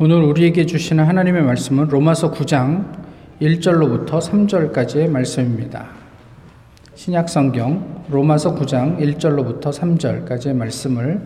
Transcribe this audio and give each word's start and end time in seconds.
오늘 0.00 0.24
우리에게 0.24 0.66
주시는 0.66 1.04
하나님의 1.04 1.42
말씀은 1.42 1.86
로마서 1.86 2.32
9장 2.32 2.84
1절로부터 3.40 4.20
3절까지의 4.20 5.08
말씀입니다. 5.08 5.86
신약 6.96 7.28
성경 7.28 8.02
로마서 8.10 8.56
9장 8.56 8.98
1절로부터 8.98 9.72
3절까지의 9.72 10.56
말씀을 10.56 11.22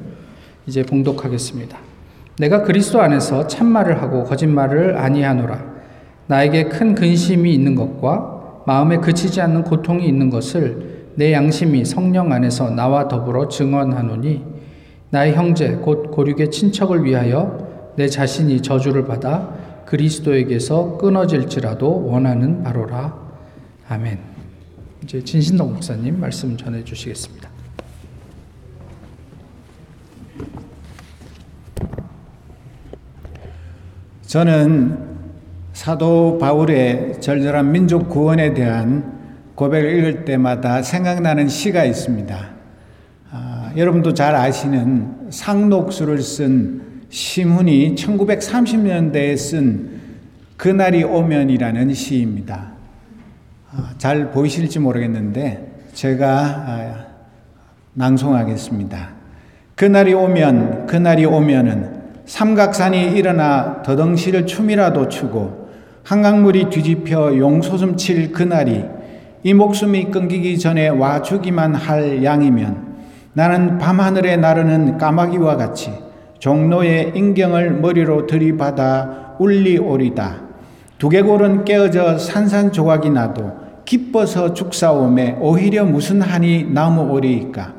이제 0.67 0.83
봉독하겠습니다. 0.83 1.79
내가 2.37 2.61
그리스도 2.61 3.01
안에서 3.01 3.46
참말을 3.46 4.02
하고 4.02 4.25
거짓말을 4.25 4.98
아니하노라. 4.98 5.64
나에게 6.27 6.64
큰 6.64 6.95
근심이 6.95 7.55
있는 7.55 7.75
것과 7.75 8.64
마음에 8.66 8.98
그치지 8.98 9.41
않는 9.41 9.64
고통이 9.64 10.07
있는 10.07 10.29
것을 10.29 11.07
내 11.14 11.32
양심이 11.32 11.87
성령 11.87 12.32
안에서 12.32 12.69
나와 12.69 13.09
더불어 13.09 13.48
증언하노니 13.48 14.45
나의 15.09 15.32
형제 15.32 15.71
곧 15.77 16.11
고륙의 16.11 16.50
친척을 16.50 17.03
위하여 17.07 17.68
내 17.99 18.07
자신이 18.07 18.62
저주를 18.62 19.07
받아 19.07 19.53
그리스도에게서 19.85 20.98
끊어질지라도 20.98 22.06
원하는 22.06 22.62
바로라. 22.62 23.12
아멘. 23.89 24.20
이제 25.02 25.25
진신동 25.25 25.73
목사님 25.73 26.20
말씀 26.20 26.56
전해 26.56 26.84
주시겠습니다. 26.84 27.51
저는 34.28 35.09
사도 35.73 36.39
바울의 36.39 37.20
절절한 37.20 37.73
민족 37.73 38.09
구원에 38.09 38.55
대한 38.55 39.19
고백을 39.56 39.98
읽을 39.98 40.25
때마다 40.25 40.83
생각나는 40.83 41.48
시가 41.48 41.84
있습니다. 41.84 42.48
아, 43.33 43.73
여러분도 43.77 44.15
잘 44.15 44.37
아시는 44.37 45.30
상록수를 45.30 46.23
쓴 46.23 46.88
심훈이 47.11 47.95
1930년대에 47.95 49.37
쓴 49.37 49.98
그날이 50.57 51.05
오면이라는 51.05 51.95
시입니다. 51.95 52.73
아, 53.70 53.91
잘 53.98 54.31
보이실지 54.31 54.78
모르겠는데 54.81 55.87
제가 55.95 56.31
아, 56.31 57.06
낭송하겠습니다. 57.95 59.11
그날이 59.75 60.12
오면 60.12 60.87
그날이 60.87 61.25
오면은 61.25 61.98
삼각산이 62.27 63.12
일어나 63.12 63.83
더덩실 63.83 64.47
춤이라도 64.47 65.09
추고 65.09 65.69
한강물이 66.05 66.69
뒤집혀 66.70 67.37
용소숨 67.37 67.97
칠 67.97 68.33
그날이 68.33 68.84
이 69.45 69.55
목숨이 69.55 70.11
끊기기 70.11 70.59
전에 70.59 70.89
와 70.89 71.22
주기만 71.22 71.75
할 71.75 72.25
양이면 72.25 72.89
나는 73.33 73.78
밤하늘에 73.78 74.37
나르는 74.37 74.98
까마귀와 74.98 75.56
같이 75.56 76.08
종로의 76.39 77.12
인경을 77.14 77.81
머리로 77.81 78.27
들이받아 78.27 79.36
울리오리다. 79.39 80.48
두개골은 80.98 81.64
깨어져 81.64 82.19
산산조각이 82.19 83.11
나도 83.11 83.53
기뻐서 83.84 84.53
죽사오매 84.55 85.39
오히려 85.41 85.84
무슨 85.84 86.20
한이 86.20 86.69
나무오리이까. 86.72 87.75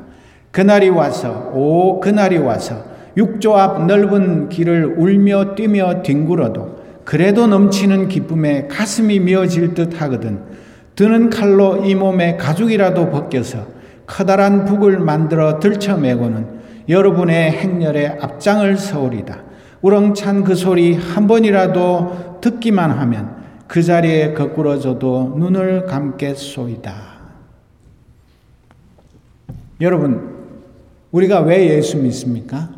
그날이 0.50 0.88
와서 0.88 1.52
오 1.54 2.00
그날이 2.00 2.38
와서 2.38 2.82
육조 3.16 3.56
앞 3.56 3.86
넓은 3.86 4.48
길을 4.48 4.96
울며 4.98 5.54
뛰며 5.54 6.02
뒹굴어도 6.02 6.80
그래도 7.04 7.46
넘치는 7.46 8.08
기쁨에 8.08 8.66
가슴이 8.68 9.20
미어질 9.20 9.74
듯 9.74 10.00
하거든. 10.00 10.40
드는 10.96 11.30
칼로 11.30 11.84
이 11.84 11.94
몸에 11.94 12.36
가죽이라도 12.36 13.10
벗겨서 13.10 13.66
커다란 14.06 14.64
북을 14.64 14.98
만들어 14.98 15.60
들쳐매고는 15.60 16.59
여러분의 16.90 17.52
행렬에 17.52 18.18
앞장을 18.20 18.76
서오리다. 18.76 19.44
우렁찬 19.80 20.44
그 20.44 20.56
소리 20.56 20.94
한 20.94 21.26
번이라도 21.26 22.40
듣기만 22.40 22.90
하면 22.90 23.36
그 23.68 23.82
자리에 23.82 24.34
거꾸러져도 24.34 25.36
눈을 25.38 25.86
감겠소이다. 25.86 26.92
여러분, 29.80 30.40
우리가 31.12 31.40
왜 31.40 31.70
예수 31.70 31.96
믿습니까? 31.96 32.68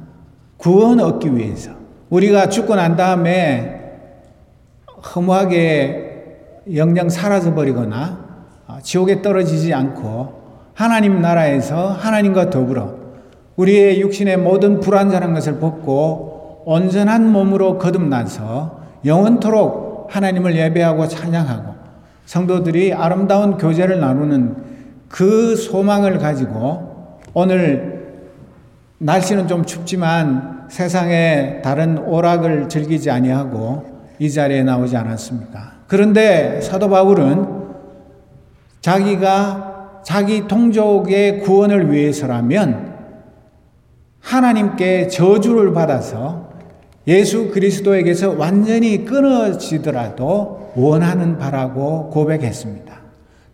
구원 0.59 1.01
얻기 1.01 1.35
위해서. 1.35 1.73
우리가 2.11 2.51
죽고 2.51 2.77
난 2.77 2.95
다음에 2.95 3.81
허무하게 5.15 6.67
영영 6.75 7.09
사라져 7.09 7.55
버리거나 7.55 8.47
지옥에 8.83 9.23
떨어지지 9.23 9.73
않고 9.73 10.43
하나님 10.75 11.21
나라에서 11.21 11.89
하나님과 11.89 12.51
더불어 12.51 13.02
우리의 13.57 14.01
육신의 14.01 14.39
모든 14.39 14.81
불완전한 14.81 15.35
것을 15.35 15.59
벗고 15.59 16.63
온전한 16.65 17.31
몸으로 17.31 17.79
거듭나서 17.79 18.81
영원토록 19.05 20.09
하나님을 20.11 20.57
예배하고 20.57 21.09
찬양하고 21.09 21.75
성도들이 22.27 22.95
아름다운 22.95 23.57
교제를 23.57 24.01
나누는 24.01 24.57
그 25.09 25.57
소망을 25.57 26.19
가지고 26.19 27.19
오늘 27.35 28.21
날씨는 28.99 29.49
좀 29.49 29.65
춥지만 29.65 30.67
세상에 30.71 31.61
다른 31.63 31.99
오락을 31.99 32.69
즐기지 32.69 33.11
아니하고 33.11 33.85
이 34.19 34.31
자리에 34.31 34.63
나오지 34.63 34.97
않았습니까? 34.97 35.73
그런데 35.89 36.61
사도 36.61 36.89
바울은 36.89 37.63
자기가 38.81 40.01
자기 40.05 40.47
동족의 40.47 41.41
구원을 41.41 41.93
위해서라면 41.93 42.92
하나님께 44.23 45.09
저주를 45.09 45.75
받아서 45.75 46.51
예수 47.07 47.51
그리스도에게서 47.51 48.37
완전히 48.39 49.05
끊어지더라도 49.05 50.73
원하는 50.77 51.37
바라고 51.37 52.09
고백했습니다. 52.11 52.95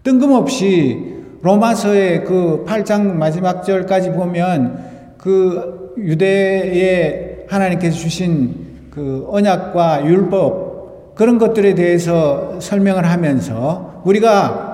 뜬금없이 0.04 1.16
로마서의 1.42 2.24
그 2.24 2.64
8장 2.66 3.14
마지막 3.14 3.64
절까지 3.64 4.12
보면 4.12 5.14
그 5.16 5.94
유대의 5.98 7.46
하나님께서 7.48 7.96
주신 7.96 8.66
그 8.90 9.26
언약과 9.28 10.06
율법 10.06 11.14
그런 11.14 11.38
것들에 11.38 11.74
대해서 11.74 12.60
설명을 12.60 13.04
하면서 13.04 14.02
우리가 14.04 14.68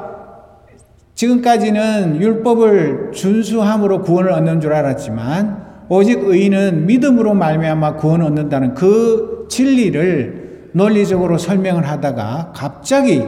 지금까지는 1.15 2.21
율법을 2.21 3.12
준수함으로 3.12 4.03
구원을 4.03 4.33
얻는 4.33 4.60
줄 4.60 4.72
알았지만 4.72 5.63
오직 5.89 6.22
의인은 6.25 6.87
믿음으로 6.87 7.34
말미암아 7.34 7.97
구원 7.97 8.22
얻는다는 8.22 8.75
그 8.75 9.47
진리를 9.50 10.71
논리적으로 10.72 11.39
설명을 11.39 11.87
하다가 11.87 12.53
갑자기 12.55 13.22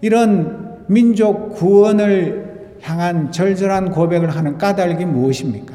이런 0.00 0.78
민족 0.86 1.50
구원을 1.54 2.78
향한 2.82 3.30
절절한 3.30 3.90
고백을 3.90 4.30
하는 4.30 4.56
까닭이 4.56 5.04
무엇입니까? 5.04 5.74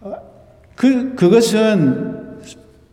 어, 0.00 0.16
그, 0.74 1.14
그것은 1.14 2.40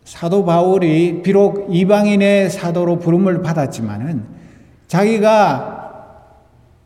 사도 0.04 0.44
바울이 0.44 1.22
비록 1.22 1.66
이방인의 1.70 2.50
사도로 2.50 2.98
부름을 2.98 3.42
받았지만은 3.42 4.24
자기가 4.86 5.72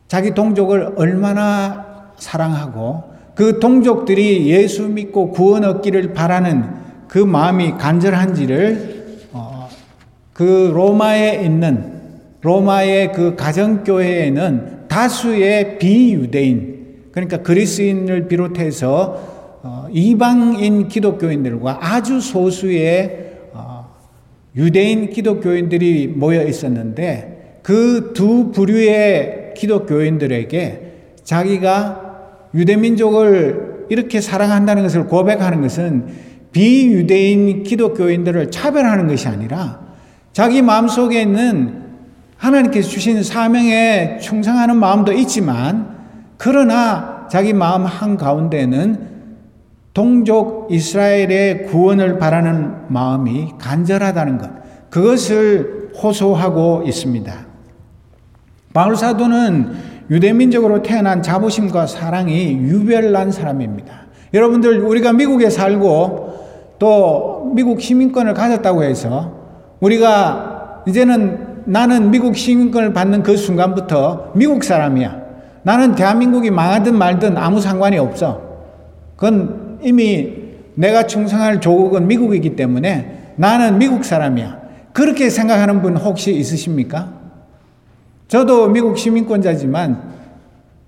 자기 0.09 0.33
동족을 0.33 0.95
얼마나 0.97 2.13
사랑하고 2.17 3.16
그 3.37 3.61
동족들이 3.61 4.49
예수 4.49 4.89
믿고 4.89 5.31
구원 5.31 5.65
얻기를 5.65 6.15
바라는 6.15 6.65
그 7.07 7.19
마음이 7.19 7.73
간절한지를 7.73 9.29
어, 9.33 9.69
그 10.33 10.73
로마에 10.75 11.45
있는 11.45 11.93
로마의 12.41 13.13
그 13.13 13.37
가정교회에는 13.37 14.89
다수의 14.89 15.79
비유대인 15.79 16.77
그러니까 17.13 17.43
그리스인을 17.43 18.27
비롯해서 18.27 19.61
어, 19.63 19.87
이방인 19.93 20.89
기독교인들과 20.89 21.79
아주 21.81 22.21
소수의 22.21 23.35
어, 23.53 23.87
유대인 24.57 25.11
기독교인들이 25.11 26.09
모여 26.09 26.43
있었는데 26.43 27.61
그 27.63 28.13
두 28.15 28.51
부류의 28.51 29.53
기독교인들에게 29.55 30.81
자기가 31.23 32.06
유대민족을 32.57 33.87
이렇게 33.89 34.21
사랑한다는 34.21 34.83
것을 34.83 35.07
고백하는 35.07 35.63
것은 35.63 36.07
비유대인 36.53 37.63
기독교인들을 37.63 38.51
차별하는 38.51 39.07
것이 39.09 39.29
아니라 39.29 39.81
자기 40.33 40.63
마음속에 40.63 41.23
있는 41.23 41.85
하나님께서 42.37 42.89
주신 42.89 43.23
사명에 43.23 44.19
충성하는 44.19 44.77
마음도 44.77 45.13
있지만 45.13 45.97
그러나 46.37 47.27
자기 47.31 47.53
마음 47.53 47.85
한가운데는 47.85 49.17
동족 49.95 50.69
이스라엘의 50.71 51.67
구원을 51.69 52.19
바라는 52.19 52.89
마음이 52.89 53.53
간절하다는 53.59 54.39
것. 54.39 54.51
그것을 54.91 55.91
호소하고 56.03 56.85
있습니다. 56.87 57.35
바울 58.75 58.95
사도는 58.95 59.96
유대민족으로 60.11 60.83
태어난 60.83 61.23
자부심과 61.23 61.87
사랑이 61.87 62.53
유별난 62.53 63.33
사람입니다. 63.33 64.07
여러분들, 64.35 64.81
우리가 64.81 65.13
미국에 65.13 65.51
살고 65.51 66.37
또 66.79 67.53
미국 67.55 67.81
시민권을 67.81 68.35
가졌다고 68.35 68.85
해서 68.85 69.33
우리가 69.81 70.83
이제는 70.87 71.63
나는 71.65 72.11
미국 72.11 72.37
시민권을 72.37 72.93
받는 72.93 73.23
그 73.23 73.37
순간부터 73.37 74.33
미국 74.35 74.63
사람이야. 74.63 75.27
나는 75.63 75.95
대한민국이 75.95 76.51
망하든 76.51 76.97
말든 76.97 77.37
아무 77.37 77.61
상관이 77.61 77.99
없어. 77.99 78.41
그건 79.17 79.79
이미 79.83 80.33
내가 80.75 81.07
충성할 81.07 81.61
조국은 81.61 82.07
미국이기 82.07 82.55
때문에 82.55 83.33
나는 83.37 83.79
미국 83.79 84.05
사람이야. 84.05 84.61
그렇게 84.93 85.29
생각하는 85.29 85.83
분 85.83 85.97
혹시 85.97 86.35
있으십니까? 86.35 87.13
저도 88.29 88.69
미국 88.69 88.99
시민권자지만 88.99 90.15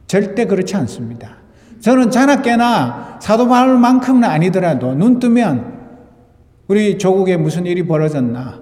절대 0.07 0.47
그렇지 0.47 0.77
않습니다. 0.77 1.37
저는 1.81 2.11
자나깨나 2.11 3.19
사도 3.21 3.47
바울만큼은 3.49 4.25
아니더라도 4.25 4.95
눈 4.95 5.19
뜨면 5.19 5.79
우리 6.67 6.99
조국에 6.99 7.37
무슨 7.37 7.67
일이 7.67 7.87
벌어졌나? 7.87 8.61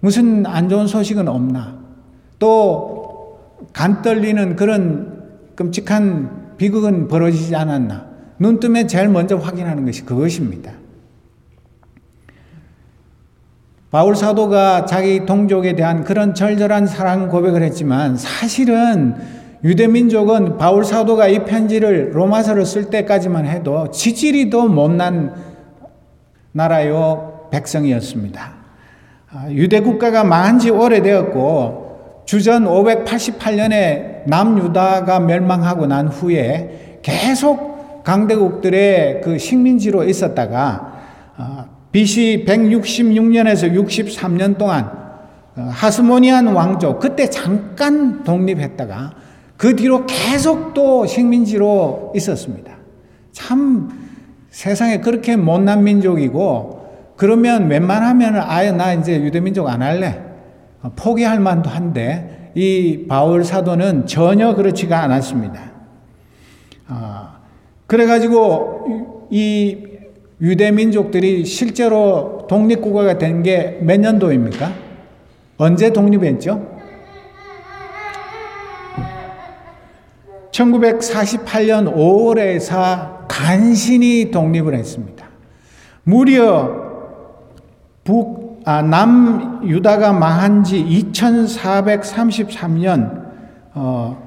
무슨 0.00 0.46
안 0.46 0.68
좋은 0.68 0.86
소식은 0.86 1.28
없나? 1.28 1.76
또 2.38 2.96
간 3.72 4.02
떨리는 4.02 4.56
그런 4.56 5.22
끔찍한 5.54 6.54
비극은 6.56 7.08
벌어지지 7.08 7.54
않았나? 7.54 8.06
눈 8.38 8.60
뜨면 8.60 8.88
제일 8.88 9.08
먼저 9.08 9.36
확인하는 9.36 9.84
것이 9.86 10.04
그것입니다. 10.04 10.72
바울 13.90 14.16
사도가 14.16 14.84
자기 14.84 15.24
동족에 15.24 15.74
대한 15.74 16.02
그런 16.02 16.34
절절한 16.34 16.86
사랑 16.86 17.28
고백을 17.28 17.62
했지만 17.62 18.16
사실은 18.16 19.14
유대 19.62 19.86
민족은 19.86 20.58
바울 20.58 20.84
사도가 20.84 21.28
이 21.28 21.44
편지를 21.44 22.10
로마서를 22.12 22.66
쓸 22.66 22.90
때까지만 22.90 23.46
해도 23.46 23.90
지질이도 23.90 24.68
못난 24.68 25.34
나라요 26.52 27.48
백성이었습니다. 27.50 28.54
아, 29.32 29.46
유대 29.50 29.80
국가가 29.80 30.24
망한 30.24 30.58
지 30.58 30.70
오래되었고 30.70 32.22
주전 32.26 32.64
588년에 32.64 34.26
남유다가 34.26 35.20
멸망하고 35.20 35.86
난 35.86 36.08
후에 36.08 36.98
계속 37.02 38.02
강대국들의 38.02 39.20
그 39.20 39.38
식민지로 39.38 40.04
있었다가 40.04 40.92
아, 40.92 40.95
BC 41.96 42.44
166년에서 42.46 43.72
63년 43.72 44.58
동안 44.58 44.90
어, 45.56 45.62
하스모니안 45.70 46.48
왕조 46.48 46.98
그때 46.98 47.30
잠깐 47.30 48.22
독립했다가 48.22 49.12
그 49.56 49.74
뒤로 49.74 50.04
계속 50.04 50.74
또 50.74 51.06
식민지로 51.06 52.12
있었습니다. 52.14 52.76
참 53.32 53.88
세상에 54.50 55.00
그렇게 55.00 55.36
못난 55.36 55.84
민족이고 55.84 57.14
그러면 57.16 57.70
웬만하면 57.70 58.42
아예 58.42 58.72
나 58.72 58.92
이제 58.92 59.18
유대민족 59.18 59.66
안 59.66 59.80
할래 59.80 60.20
어, 60.82 60.92
포기할 60.94 61.40
만도 61.40 61.70
한데 61.70 62.52
이 62.54 63.06
바울 63.08 63.42
사도는 63.42 64.06
전혀 64.06 64.54
그렇지가 64.54 65.02
않았습니다. 65.02 65.72
아, 66.88 67.38
그래가지고 67.86 69.28
이 69.30 69.85
유대 70.40 70.70
민족들이 70.70 71.44
실제로 71.44 72.46
독립국가가 72.48 73.18
된 73.18 73.42
게 73.42 73.78
몇 73.82 74.00
년도입니까? 74.00 74.72
언제 75.58 75.92
독립했죠? 75.92 76.76
1948년 80.50 81.94
5월에서 81.94 83.26
간신히 83.28 84.30
독립을 84.30 84.74
했습니다. 84.74 85.26
무려 86.04 86.84
북, 88.04 88.60
아, 88.64 88.82
남 88.82 89.60
유다가 89.64 90.12
망한 90.12 90.62
지 90.64 90.84
2433년, 91.12 93.24
어, 93.74 94.22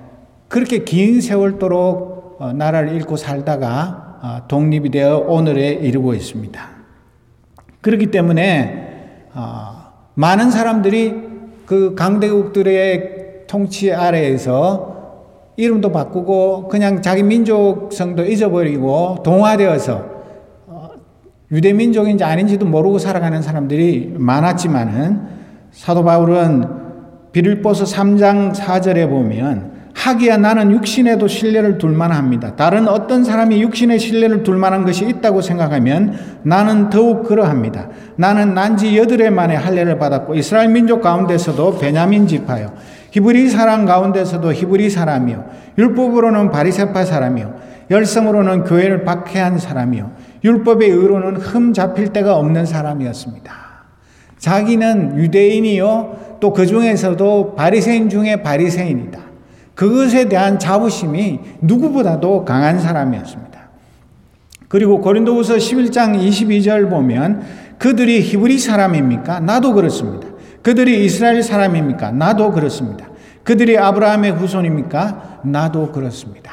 그렇게 0.48 0.84
긴 0.84 1.22
세월 1.22 1.60
도록 1.60 2.38
어, 2.40 2.52
나라를 2.54 2.94
잃고 2.96 3.16
살다가 3.16 3.68
아, 3.68 4.09
독립이 4.48 4.90
되어 4.90 5.18
오늘에 5.18 5.70
이르고 5.70 6.14
있습니다. 6.14 6.62
그렇기 7.82 8.12
때문에 8.12 9.30
아, 9.34 9.92
많은 10.16 10.52
사람들이 10.52 11.30
그 11.66 11.96
강대국들의 11.96 13.46
통치 13.48 13.94
아래에서 13.94 14.90
이름도 15.56 15.92
바꾸고 15.92 16.68
그냥 16.68 17.02
자기 17.02 17.24
민족성도 17.24 18.26
잊어버리고 18.26 19.18
동화되어서 19.24 20.06
어, 20.68 20.90
유대 21.52 21.74
민족인지 21.74 22.24
아닌지도 22.24 22.66
모르고 22.66 22.98
살아가는 22.98 23.42
사람들이 23.42 24.16
많았지만은 24.18 25.28
사도 25.72 26.04
바울은 26.04 26.66
비를보서 27.32 27.86
3장 27.86 28.54
4절에 28.54 29.10
보면 29.10 29.79
하기야 30.00 30.38
나는 30.38 30.72
육신에도 30.72 31.28
신뢰를 31.28 31.78
둘 31.78 31.90
만 32.00 32.14
합니다. 32.14 32.56
다른 32.56 32.88
어떤 32.88 33.26
사람이 33.26 33.62
육신에 33.62 33.98
신뢰를 33.98 34.44
둘 34.44 34.56
만한 34.56 34.86
것이 34.86 35.06
있다고 35.06 35.42
생각하면 35.42 36.18
나는 36.44 36.90
더욱 36.90 37.28
그러합니다. 37.28 37.90
나는 38.16 38.54
난지 38.54 38.98
여덟해 38.98 39.30
만에 39.30 39.56
할례를 39.56 40.00
받았고 40.00 40.36
이스라엘 40.36 40.70
민족 40.70 41.02
가운데서도 41.02 41.80
베냐민 41.80 42.28
지파요. 42.28 42.72
히브리 43.12 43.50
사람 43.50 43.86
가운데서도 43.86 44.54
히브리 44.54 44.90
사람이요. 44.90 45.46
율법으로는 45.78 46.52
바리새파 46.52 47.04
사람이요. 47.04 47.56
열성으로는 47.92 48.64
교회를 48.64 49.04
박해한 49.04 49.58
사람이요. 49.58 50.12
율법의 50.46 50.90
의로는 50.90 51.38
흠 51.38 51.74
잡힐 51.74 52.14
데가 52.14 52.38
없는 52.38 52.66
사람이었습니다. 52.66 53.52
자기는 54.38 55.18
유대인이요. 55.18 56.38
또 56.40 56.54
그 56.54 56.66
중에서도 56.66 57.56
바리새인 57.56 58.08
중에 58.08 58.38
바리새인이다. 58.38 59.29
그것에 59.80 60.28
대한 60.28 60.60
자부심이 60.60 61.40
누구보다도 61.62 62.44
강한 62.44 62.80
사람이었습니다. 62.80 63.70
그리고 64.68 65.00
고린도후서 65.00 65.56
11장 65.56 66.20
22절 66.20 66.90
보면 66.90 67.44
그들이 67.78 68.20
히브리 68.20 68.60
사람입니까? 68.60 69.40
나도 69.40 69.72
그렇습니다. 69.72 70.28
그들이 70.64 71.06
이스라엘 71.06 71.42
사람입니까? 71.42 72.12
나도 72.12 72.52
그렇습니다. 72.52 73.08
그들이 73.46 73.78
아브라함의 73.78 74.34
후손입니까? 74.34 75.40
나도 75.46 75.94
그렇습니다. 75.94 76.52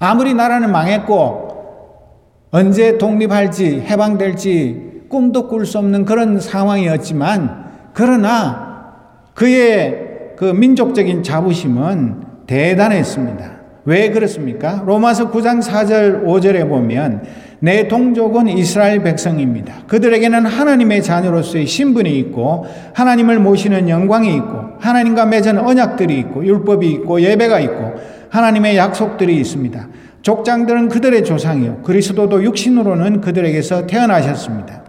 아무리 0.00 0.34
나라는 0.34 0.72
망했고 0.72 2.48
언제 2.50 2.98
독립할지 2.98 3.82
해방될지 3.82 5.02
꿈도 5.08 5.46
꿀 5.46 5.64
수 5.64 5.78
없는 5.78 6.04
그런 6.04 6.40
상황이었지만 6.40 7.66
그러나 7.92 8.94
그의 9.34 10.34
그 10.36 10.46
민족적인 10.46 11.22
자부심은 11.22 12.31
대단했습니다. 12.46 13.62
왜 13.84 14.10
그렇습니까? 14.10 14.82
로마서 14.86 15.30
9장 15.30 15.60
4절 15.62 16.24
5절에 16.24 16.68
보면 16.68 17.22
내 17.58 17.86
동족은 17.88 18.48
이스라엘 18.48 19.02
백성입니다. 19.02 19.84
그들에게는 19.86 20.46
하나님의 20.46 21.02
자녀로서의 21.02 21.66
신분이 21.66 22.18
있고 22.18 22.66
하나님을 22.94 23.38
모시는 23.38 23.88
영광이 23.88 24.34
있고 24.36 24.72
하나님과 24.80 25.26
맺은 25.26 25.58
언약들이 25.58 26.18
있고 26.18 26.44
율법이 26.44 26.90
있고 26.90 27.20
예배가 27.20 27.60
있고 27.60 27.94
하나님의 28.30 28.76
약속들이 28.76 29.36
있습니다. 29.36 29.88
족장들은 30.22 30.88
그들의 30.88 31.24
조상이요 31.24 31.82
그리스도도 31.82 32.42
육신으로는 32.44 33.20
그들에게서 33.20 33.86
태어나셨습니다. 33.86 34.82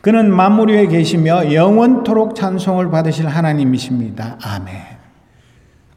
그는 0.00 0.34
만물 0.34 0.70
위에 0.70 0.86
계시며 0.86 1.52
영원토록 1.52 2.34
찬송을 2.34 2.90
받으실 2.90 3.26
하나님이십니다. 3.26 4.38
아멘. 4.42 4.99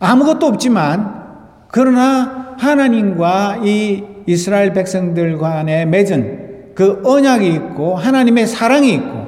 아무것도 0.04 0.46
없지만 0.48 1.24
그러나 1.70 2.56
하나님과 2.60 3.62
이 3.64 4.04
이스라엘 4.26 4.74
백성들 4.74 5.38
간에 5.38 5.86
맺은 5.86 6.74
그 6.76 7.02
언약이 7.06 7.48
있고 7.54 7.96
하나님의 7.96 8.48
사랑이 8.48 8.94
있고 8.96 9.28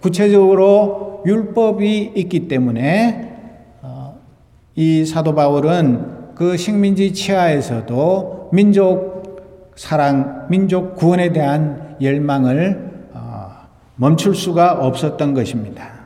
구체적으로 0.00 1.22
율법이 1.24 2.12
있기 2.14 2.48
때문에 2.48 3.38
어, 3.82 4.18
이 4.74 5.04
사도 5.06 5.34
바울은 5.34 6.34
그 6.34 6.56
식민지 6.56 7.12
치하에서도 7.12 8.50
민족 8.52 9.72
사랑, 9.76 10.46
민족 10.50 10.96
구원에 10.96 11.32
대한 11.32 11.96
열망을 12.02 13.08
어, 13.14 13.50
멈출 13.96 14.34
수가 14.34 14.72
없었던 14.72 15.34
것입니다. 15.34 16.01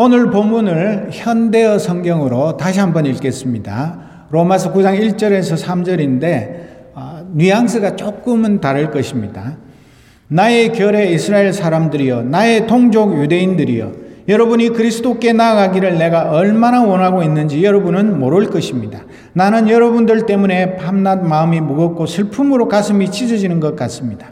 오늘 0.00 0.30
본문을 0.30 1.08
현대어 1.10 1.80
성경으로 1.80 2.56
다시 2.56 2.78
한번 2.78 3.04
읽겠습니다. 3.04 3.98
로마서 4.30 4.72
9장 4.72 4.96
1절에서 4.96 5.60
3절인데 5.60 6.94
어, 6.94 7.26
뉘앙스가 7.32 7.96
조금은 7.96 8.60
다를 8.60 8.92
것입니다. 8.92 9.56
나의 10.28 10.72
결의 10.72 11.12
이스라엘 11.12 11.52
사람들이여 11.52 12.22
나의 12.22 12.68
동족 12.68 13.20
유대인들이여 13.20 13.92
여러분이 14.28 14.68
그리스도께 14.68 15.32
나아가기를 15.32 15.98
내가 15.98 16.30
얼마나 16.30 16.84
원하고 16.84 17.24
있는지 17.24 17.64
여러분은 17.64 18.20
모를 18.20 18.50
것입니다. 18.50 19.00
나는 19.32 19.68
여러분들 19.68 20.26
때문에 20.26 20.76
밤낮 20.76 21.26
마음이 21.26 21.60
무겁고 21.60 22.06
슬픔으로 22.06 22.68
가슴이 22.68 23.10
찢어지는 23.10 23.58
것 23.58 23.74
같습니다. 23.74 24.28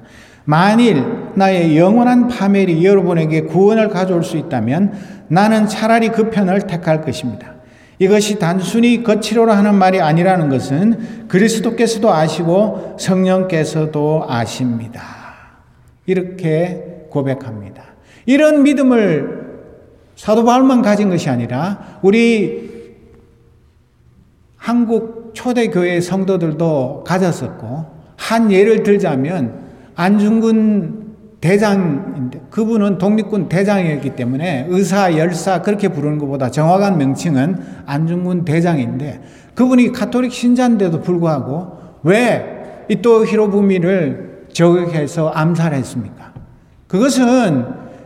만일 0.46 1.04
나의 1.34 1.76
영원한 1.76 2.28
파멸이 2.28 2.84
여러분에게 2.84 3.42
구원을 3.42 3.88
가져올 3.88 4.22
수 4.22 4.36
있다면 4.36 4.94
나는 5.28 5.66
차라리 5.66 6.08
그 6.08 6.30
편을 6.30 6.62
택할 6.62 7.02
것입니다. 7.02 7.56
이것이 7.98 8.38
단순히 8.38 9.02
거치로라 9.02 9.56
하는 9.56 9.74
말이 9.74 10.00
아니라는 10.00 10.48
것은 10.48 11.26
그리스도께서도 11.28 12.12
아시고 12.12 12.96
성령께서도 12.98 14.24
아십니다. 14.28 15.02
이렇게 16.06 17.06
고백합니다. 17.10 17.82
이런 18.24 18.62
믿음을 18.62 19.46
사도 20.14 20.44
바울만 20.44 20.82
가진 20.82 21.08
것이 21.08 21.28
아니라 21.28 21.98
우리 22.02 22.94
한국 24.56 25.32
초대교회 25.34 26.00
성도들도 26.00 27.04
가졌었고 27.04 27.86
한 28.16 28.52
예를 28.52 28.84
들자면 28.84 29.65
안중근 29.96 31.06
대장인데 31.40 32.40
그분은 32.50 32.98
독립군 32.98 33.48
대장이었기 33.48 34.10
때문에 34.16 34.66
의사, 34.68 35.16
열사 35.16 35.62
그렇게 35.62 35.88
부르는 35.88 36.18
것보다 36.18 36.50
정확한 36.50 36.96
명칭은 36.98 37.56
안중근 37.86 38.44
대장인데 38.44 39.20
그분이 39.54 39.92
가톨릭 39.92 40.32
신자인데도 40.32 41.00
불구하고 41.02 41.72
왜 42.02 42.56
이 42.88 43.02
또 43.02 43.24
히로부미를 43.26 44.46
저격해서 44.52 45.30
암살했습니까? 45.30 46.32
그것은 46.86 47.64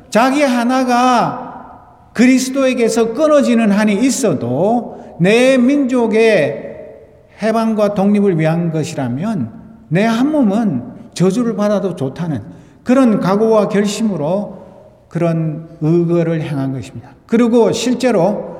자기 0.08 0.42
하나가 0.42 2.08
그리스도에게서 2.14 3.12
끊어지는 3.12 3.70
한이 3.70 3.94
있어도 4.04 5.16
내 5.20 5.58
민족의 5.58 6.76
해방과 7.42 7.92
독립을 7.94 8.38
위한 8.38 8.72
것이라면 8.72 9.52
내 9.88 10.04
한 10.06 10.32
몸은 10.32 10.89
저주를 11.20 11.54
받아도 11.54 11.94
좋다는 11.94 12.40
그런 12.82 13.20
각오와 13.20 13.68
결심으로 13.68 14.58
그런 15.10 15.68
의거를 15.82 16.40
행한 16.40 16.72
것입니다. 16.72 17.10
그리고 17.26 17.72
실제로 17.72 18.56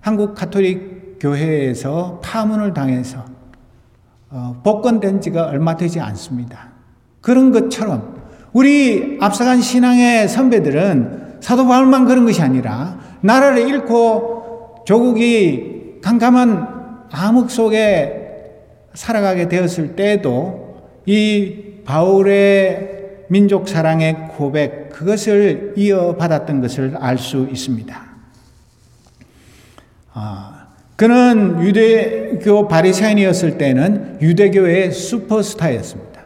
한국 0.00 0.36
가톨릭 0.36 1.18
교회에서 1.18 2.20
파문을 2.22 2.72
당해서 2.72 3.24
어, 4.30 4.60
복권된 4.62 5.20
지가 5.20 5.46
얼마 5.46 5.76
되지 5.76 5.98
않습니다. 5.98 6.68
그런 7.20 7.50
것처럼 7.50 8.20
우리 8.52 9.18
앞서간 9.20 9.60
신앙의 9.60 10.28
선배들은 10.28 11.38
사도 11.40 11.66
바울만 11.66 12.06
그런 12.06 12.26
것이 12.26 12.40
아니라 12.42 12.96
나라를 13.22 13.68
잃고 13.68 14.84
조국이 14.86 15.98
캄캄한 16.00 17.08
암흑 17.10 17.50
속에 17.50 18.20
살아가게 18.94 19.48
되었을 19.48 19.96
때에도 19.96 20.59
이 21.06 21.82
바울의 21.84 22.98
민족 23.28 23.68
사랑의 23.68 24.28
고백, 24.36 24.90
그것을 24.90 25.74
이어받았던 25.76 26.60
것을 26.60 26.96
알 26.98 27.16
수 27.16 27.46
있습니다. 27.50 28.02
아, 30.12 30.66
그는 30.96 31.62
유대교 31.62 32.68
바리새인이었을 32.68 33.56
때는 33.56 34.18
유대교의 34.20 34.92
슈퍼스타였습니다. 34.92 36.20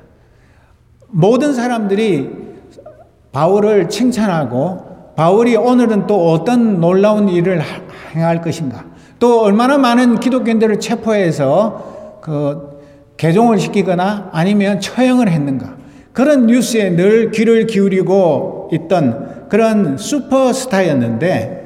모든 1.09 1.55
사람들이 1.55 2.31
바울을 3.33 3.89
칭찬하고 3.89 5.13
바울이 5.15 5.55
오늘은 5.57 6.07
또 6.07 6.31
어떤 6.33 6.81
놀라운 6.81 7.29
일을 7.29 7.63
행할 8.15 8.41
것인가, 8.41 8.85
또 9.19 9.43
얼마나 9.43 9.79
많은 9.79 10.19
기독교인들을 10.19 10.81
체포해서 10.81 12.19
그 12.21 12.74
개종을 13.17 13.59
시키거나 13.59 14.31
아니면 14.33 14.81
처형을 14.81 15.29
했는가. 15.29 15.77
그런 16.13 16.47
뉴스에 16.47 16.91
늘 16.91 17.31
귀를 17.31 17.67
기울이고 17.67 18.71
있던 18.73 19.49
그런 19.49 19.97
슈퍼스타였는데 19.99 21.63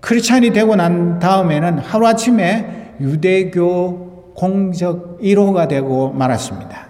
크리스찬이 0.00 0.50
되고 0.50 0.76
난 0.76 1.18
다음에는 1.18 1.78
하루아침에 1.78 2.94
유대교 3.00 4.32
공적 4.34 5.20
1호가 5.20 5.68
되고 5.68 6.10
말았습니다. 6.12 6.88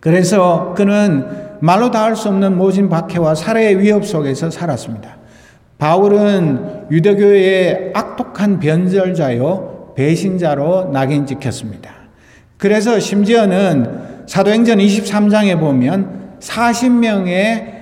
그래서 0.00 0.74
그는 0.76 1.26
말로 1.60 1.90
다 1.90 2.04
할 2.04 2.16
수 2.16 2.28
없는 2.28 2.58
모진 2.58 2.90
박해와 2.90 3.34
살해의 3.34 3.78
위협 3.80 4.04
속에서 4.04 4.50
살았습니다. 4.50 5.16
바울은 5.78 6.86
유대교의 6.90 7.92
악독한 7.94 8.60
변절자요, 8.60 9.94
배신자로 9.96 10.90
낙인 10.92 11.24
찍혔습니다. 11.26 12.03
그래서 12.56 12.98
심지어는 12.98 14.24
사도행전 14.26 14.78
23장에 14.78 15.58
보면 15.58 16.38
40명의 16.40 17.74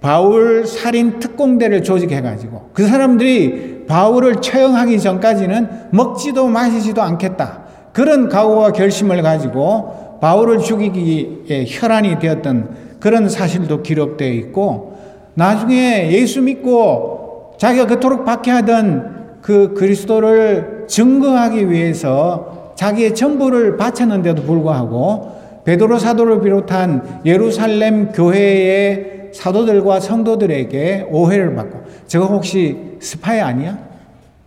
바울 0.00 0.66
살인 0.66 1.18
특공대를 1.18 1.82
조직해가지고 1.82 2.70
그 2.72 2.86
사람들이 2.86 3.84
바울을 3.86 4.40
처형하기 4.40 4.98
전까지는 5.00 5.68
먹지도 5.90 6.46
마시지도 6.46 7.02
않겠다. 7.02 7.64
그런 7.92 8.28
각오와 8.28 8.72
결심을 8.72 9.20
가지고 9.22 10.18
바울을 10.20 10.60
죽이기에 10.60 11.66
혈안이 11.66 12.18
되었던 12.18 12.76
그런 13.00 13.28
사실도 13.28 13.82
기록되어 13.82 14.32
있고 14.32 14.98
나중에 15.34 16.12
예수 16.12 16.40
믿고 16.40 17.54
자기가 17.58 17.86
그토록 17.86 18.24
박해하던 18.24 19.38
그 19.42 19.74
그리스도를 19.74 20.84
증거하기 20.86 21.70
위해서 21.70 22.59
자기의 22.80 23.14
전부를 23.14 23.76
바쳤는데도 23.76 24.42
불구하고 24.44 25.62
베드로 25.64 25.98
사도를 25.98 26.40
비롯한 26.40 27.20
예루살렘 27.26 28.10
교회의 28.10 29.32
사도들과 29.34 30.00
성도들에게 30.00 31.08
오해를 31.10 31.54
받고 31.54 31.82
저거 32.06 32.24
혹시 32.24 32.96
스파이 32.98 33.38
아니야? 33.38 33.78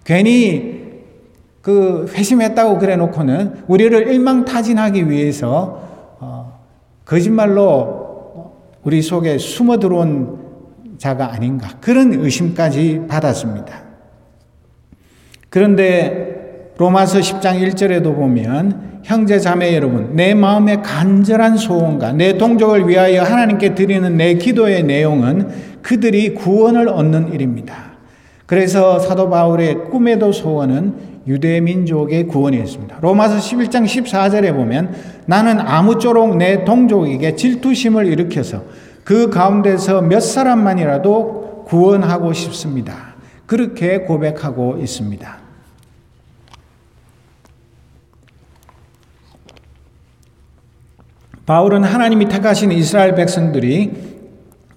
괜히 0.03 0.81
그 1.61 2.07
회심했다고 2.11 2.79
그래 2.79 2.95
놓고는 2.95 3.65
우리를 3.67 4.07
일망타진하기 4.11 5.11
위해서 5.11 6.17
어, 6.19 6.59
거짓말로 7.05 8.53
우리 8.81 9.03
속에 9.03 9.37
숨어 9.37 9.77
들어온 9.77 10.39
자가 10.97 11.31
아닌가 11.31 11.69
그런 11.79 12.11
의심까지 12.11 13.03
받았습니다. 13.07 13.83
그런데 15.49 16.32
로마서 16.77 17.19
10장 17.19 17.61
1절에도 17.61 18.15
보면 18.15 19.01
형제 19.03 19.37
자매 19.37 19.75
여러분 19.75 20.15
내 20.15 20.33
마음의 20.33 20.81
간절한 20.81 21.57
소원과 21.57 22.13
내 22.13 22.37
동족을 22.37 22.87
위하여 22.87 23.21
하나님께 23.21 23.75
드리는 23.75 24.17
내 24.17 24.35
기도의 24.35 24.83
내용은 24.83 25.49
그들이 25.81 26.33
구원을 26.33 26.89
얻는 26.89 27.33
일입니다. 27.33 27.93
그래서 28.45 28.99
사도 28.99 29.29
바울의 29.29 29.89
꿈에도 29.91 30.31
소원은 30.31 31.13
유대 31.27 31.61
민족의 31.61 32.27
구원이었습니다. 32.27 32.97
로마서 33.01 33.37
11장 33.37 33.85
14절에 33.85 34.53
보면 34.53 34.93
나는 35.25 35.59
아무쪼록 35.59 36.37
내 36.37 36.65
동족에게 36.65 37.35
질투심을 37.35 38.07
일으켜서 38.07 38.63
그 39.03 39.29
가운데서 39.29 40.01
몇 40.01 40.21
사람만이라도 40.21 41.65
구원하고 41.67 42.33
싶습니다. 42.33 43.15
그렇게 43.45 43.99
고백하고 43.99 44.77
있습니다. 44.81 45.42
바울은 51.45 51.83
하나님이 51.83 52.27
택하신 52.27 52.71
이스라엘 52.71 53.15
백성들이 53.15 54.13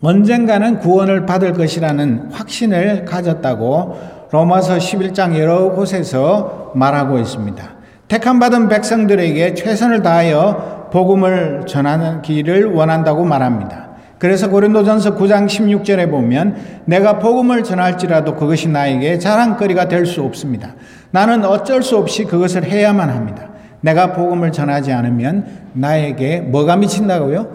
언젠가는 0.00 0.80
구원을 0.80 1.24
받을 1.24 1.52
것이라는 1.52 2.30
확신을 2.32 3.04
가졌다고 3.04 3.96
로마서 4.32 4.76
11장 4.78 5.38
여러 5.38 5.70
곳에서 5.70 6.72
말하고 6.74 7.18
있습니다. 7.18 7.64
택함 8.08 8.38
받은 8.38 8.68
백성들에게 8.68 9.54
최선을 9.54 10.02
다하여 10.02 10.88
복음을 10.92 11.62
전하는 11.66 12.22
길을 12.22 12.72
원한다고 12.72 13.24
말합니다. 13.24 13.86
그래서 14.18 14.48
고린도전서 14.48 15.16
9장 15.16 15.46
16절에 15.46 16.10
보면 16.10 16.56
내가 16.86 17.18
복음을 17.18 17.62
전할지라도 17.62 18.34
그것이 18.34 18.68
나에게 18.68 19.18
자랑거리가 19.18 19.88
될 19.88 20.06
수 20.06 20.22
없습니다. 20.22 20.74
나는 21.10 21.44
어쩔 21.44 21.82
수 21.82 21.96
없이 21.96 22.24
그것을 22.24 22.64
해야만 22.64 23.10
합니다. 23.10 23.45
내가 23.86 24.12
복음을 24.12 24.50
전하지 24.50 24.92
않으면 24.92 25.46
나에게 25.74 26.40
뭐가 26.40 26.74
미친다고요? 26.76 27.46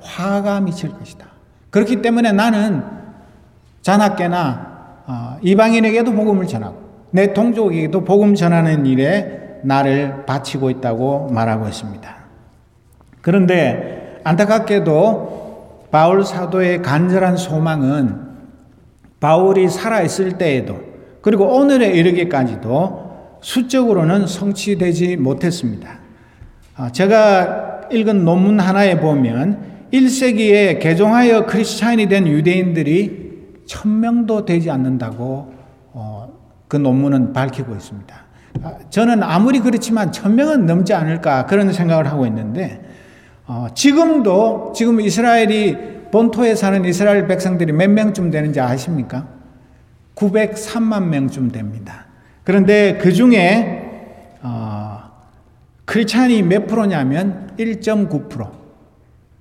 화가 0.00 0.60
미칠 0.62 0.90
것이다. 0.90 1.26
그렇기 1.68 2.00
때문에 2.00 2.32
나는 2.32 2.82
자나깨나 3.82 4.68
어, 5.06 5.36
이방인에게도 5.42 6.12
복음을 6.12 6.46
전하고 6.46 6.76
내 7.10 7.34
동족에게도 7.34 8.04
복음 8.04 8.34
전하는 8.34 8.86
일에 8.86 9.60
나를 9.62 10.24
바치고 10.24 10.70
있다고 10.70 11.28
말하고 11.32 11.68
있습니다. 11.68 12.16
그런데 13.20 14.20
안타깝게도 14.24 15.88
바울 15.90 16.24
사도의 16.24 16.80
간절한 16.80 17.36
소망은 17.36 18.28
바울이 19.20 19.68
살아있을 19.68 20.38
때에도 20.38 20.78
그리고 21.20 21.44
오늘에 21.44 21.88
이르기까지도 21.88 23.07
수적으로는 23.40 24.26
성취되지 24.26 25.16
못했습니다. 25.16 25.98
아, 26.76 26.92
제가 26.92 27.88
읽은 27.90 28.24
논문 28.24 28.60
하나에 28.60 29.00
보면 29.00 29.88
1세기에 29.92 30.80
개종하여 30.80 31.46
크리스찬이 31.46 32.08
된 32.08 32.26
유대인들이 32.26 33.28
천명도 33.66 34.44
되지 34.44 34.70
않는다고 34.70 35.52
어, 35.92 36.32
그 36.68 36.76
논문은 36.76 37.32
밝히고 37.32 37.74
있습니다. 37.74 38.14
아, 38.62 38.74
저는 38.90 39.22
아무리 39.22 39.60
그렇지만 39.60 40.12
천명은 40.12 40.66
넘지 40.66 40.94
않을까 40.94 41.46
그런 41.46 41.72
생각을 41.72 42.06
하고 42.06 42.26
있는데 42.26 42.82
어, 43.46 43.68
지금도 43.74 44.72
지금 44.74 45.00
이스라엘이 45.00 45.76
본토에 46.10 46.54
사는 46.54 46.84
이스라엘 46.84 47.26
백성들이 47.26 47.72
몇 47.72 47.90
명쯤 47.90 48.30
되는지 48.30 48.60
아십니까? 48.60 49.26
903만 50.14 51.04
명쯤 51.04 51.50
됩니다. 51.50 52.07
그런데 52.48 52.96
그 52.96 53.12
중에 53.12 54.38
어, 54.40 55.02
크리스찬이 55.84 56.40
몇 56.44 56.66
프로냐면 56.66 57.52
1.9%. 57.58 58.50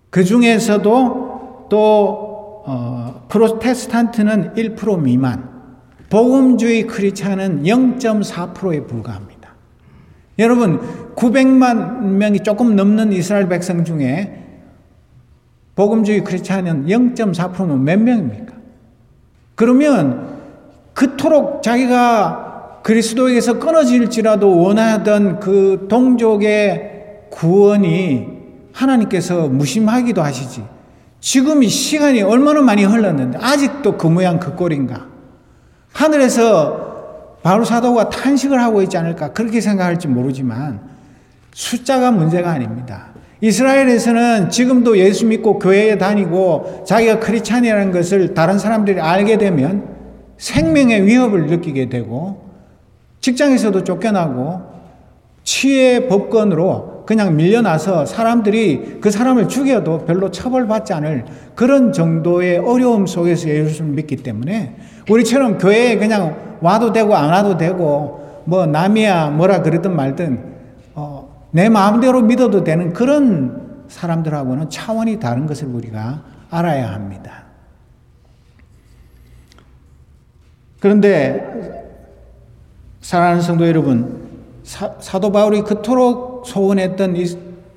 그 0.10 0.26
중에서도 0.26 1.68
또 1.70 2.64
어, 2.66 3.26
프로테스탄트는 3.30 4.56
1% 4.56 5.02
미만, 5.02 5.50
복음주의 6.10 6.86
크리스찬은 6.86 7.64
0.4%에 7.64 8.82
불과합니다. 8.82 9.54
여러분 10.40 10.82
900만 11.16 12.02
명이 12.02 12.42
조금 12.42 12.76
넘는 12.76 13.14
이스라엘 13.14 13.48
백성 13.48 13.86
중에 13.86 14.44
복음주의 15.76 16.26
크리스찬은 16.26 16.88
0.4%면 16.88 17.86
몇 17.86 18.02
명입니까? 18.02 18.54
그러면 19.56 20.28
그토록 20.94 21.64
자기가 21.64 22.47
그리스도에게서 22.88 23.60
끊어질지라도 23.60 24.62
원하던 24.62 25.42
그 25.42 25.88
동족의 25.90 27.26
구원이 27.30 28.28
하나님께서 28.72 29.50
무심하기도 29.50 30.24
하시지. 30.24 30.64
지금 31.20 31.64
이 31.64 31.68
시간이 31.68 32.22
얼마나 32.22 32.62
많이 32.62 32.86
흘렀는데 32.86 33.40
아직도 33.42 33.98
그 33.98 34.08
모양 34.08 34.40
그 34.40 34.56
꼴인가? 34.56 35.06
하늘에서 35.92 37.36
바울 37.44 37.66
사도가 37.66 38.08
탄식을 38.08 38.62
하고 38.62 38.82
있지 38.82 38.98
않을까 38.98 39.34
그렇게 39.34 39.60
생각할지 39.60 40.08
모르지만 40.08 40.80
숫자가 41.54 42.12
문제가 42.12 42.52
아닙니다. 42.52 43.08
이스라엘에서는 43.42 44.50
지금도 44.50 44.98
예수 44.98 45.26
믿고 45.26 45.60
교회에 45.60 45.98
다니고 45.98 46.86
자기가 46.88 47.20
크리스찬이라는 47.20 47.92
것을 47.92 48.34
다른 48.34 48.58
사람들이 48.58 49.02
알게 49.02 49.38
되면 49.38 49.90
생명의 50.38 51.06
위협을 51.06 51.48
느끼게 51.48 51.90
되고 51.90 52.47
직장에서도 53.28 53.84
쫓겨나고 53.84 54.62
치의 55.44 56.08
법권으로 56.08 57.04
그냥 57.06 57.36
밀려나서 57.36 58.06
사람들이 58.06 59.00
그 59.02 59.12
사람을 59.12 59.50
죽여도 59.50 60.06
별로 60.06 60.32
처벌받지 60.32 60.94
않을 60.94 61.26
그런 61.56 61.92
정도의 61.92 62.60
어려움 62.60 63.06
속에서 63.06 63.50
예수를 63.50 63.92
믿기 63.92 64.18
때문에 64.18 64.78
우리처럼 65.10 65.58
교회에 65.58 65.98
그냥 65.98 66.58
와도 66.62 66.94
되고 66.94 67.16
안 67.16 67.30
와도 67.30 67.58
되고 67.58 68.44
뭐 68.46 68.66
남이야 68.66 69.32
뭐라 69.32 69.62
그러든 69.62 69.94
말든 69.94 70.44
어, 70.96 71.48
내 71.52 71.68
마음대로 71.68 72.22
믿어도 72.22 72.64
되는 72.64 72.94
그런 72.94 73.84
사람들하고는 73.90 74.70
차원이 74.70 75.20
다른 75.20 75.48
것을 75.48 75.68
우리가 75.68 76.24
알아야 76.50 76.94
합니다. 76.94 77.44
그런데 80.80 81.77
사랑하는 83.08 83.42
성도 83.42 83.66
여러분, 83.66 84.20
사, 84.66 85.20
도 85.22 85.32
바울이 85.32 85.62
그토록 85.62 86.46
소원했던 86.46 87.16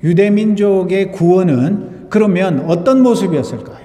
유대 0.03 0.29
민족의 0.29 1.13
구원은 1.13 2.07
그러면 2.09 2.65
어떤 2.67 3.01
모습이었을까요? 3.01 3.79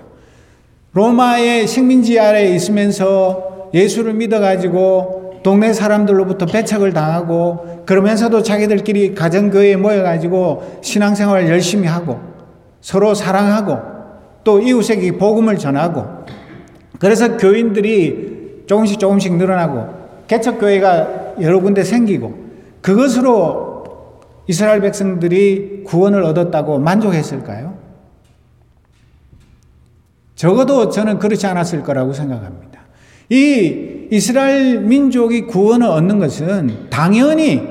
로마의 0.92 1.68
식민지 1.68 2.18
아래에 2.18 2.52
있으면서 2.52 3.68
예수를 3.72 4.14
믿어가지고 4.14 5.42
동네 5.44 5.72
사람들로부터 5.72 6.46
배척을 6.46 6.92
당하고 6.92 7.84
그러면서도 7.86 8.42
자기들끼리 8.42 9.14
가정교회에 9.14 9.76
모여가지고 9.76 10.80
신앙생활을 10.82 11.48
열심히 11.48 11.86
하고 11.86 12.18
서로 12.80 13.14
사랑하고 13.14 13.78
또 14.42 14.60
이웃에게 14.60 15.12
복음을 15.12 15.58
전하고 15.58 16.06
그래서 16.98 17.36
교인들이 17.36 18.64
조금씩 18.66 18.98
조금씩 18.98 19.36
늘어나고 19.36 19.94
개척교회가 20.26 21.25
여러 21.40 21.60
군데 21.60 21.84
생기고 21.84 22.46
그것으로 22.80 23.84
이스라엘 24.46 24.80
백성들이 24.80 25.82
구원을 25.84 26.22
얻었다고 26.22 26.78
만족했을까요? 26.78 27.76
적어도 30.36 30.90
저는 30.90 31.18
그렇지 31.18 31.46
않았을 31.46 31.82
거라고 31.82 32.12
생각합니다. 32.12 32.80
이 33.30 34.08
이스라엘 34.10 34.80
민족이 34.80 35.42
구원을 35.42 35.86
얻는 35.86 36.18
것은 36.20 36.88
당연히 36.90 37.62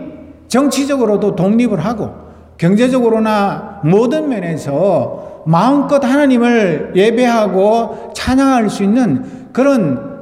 정치적으로도 0.48 1.36
독립을 1.36 1.80
하고 1.80 2.12
경제적으로나 2.58 3.82
모든 3.84 4.30
면에서 4.30 5.44
마음껏 5.46 6.04
하나님을 6.04 6.94
예배하고 6.96 8.14
찬양할 8.16 8.70
수 8.70 8.84
있는 8.84 9.24
그런 9.54 10.15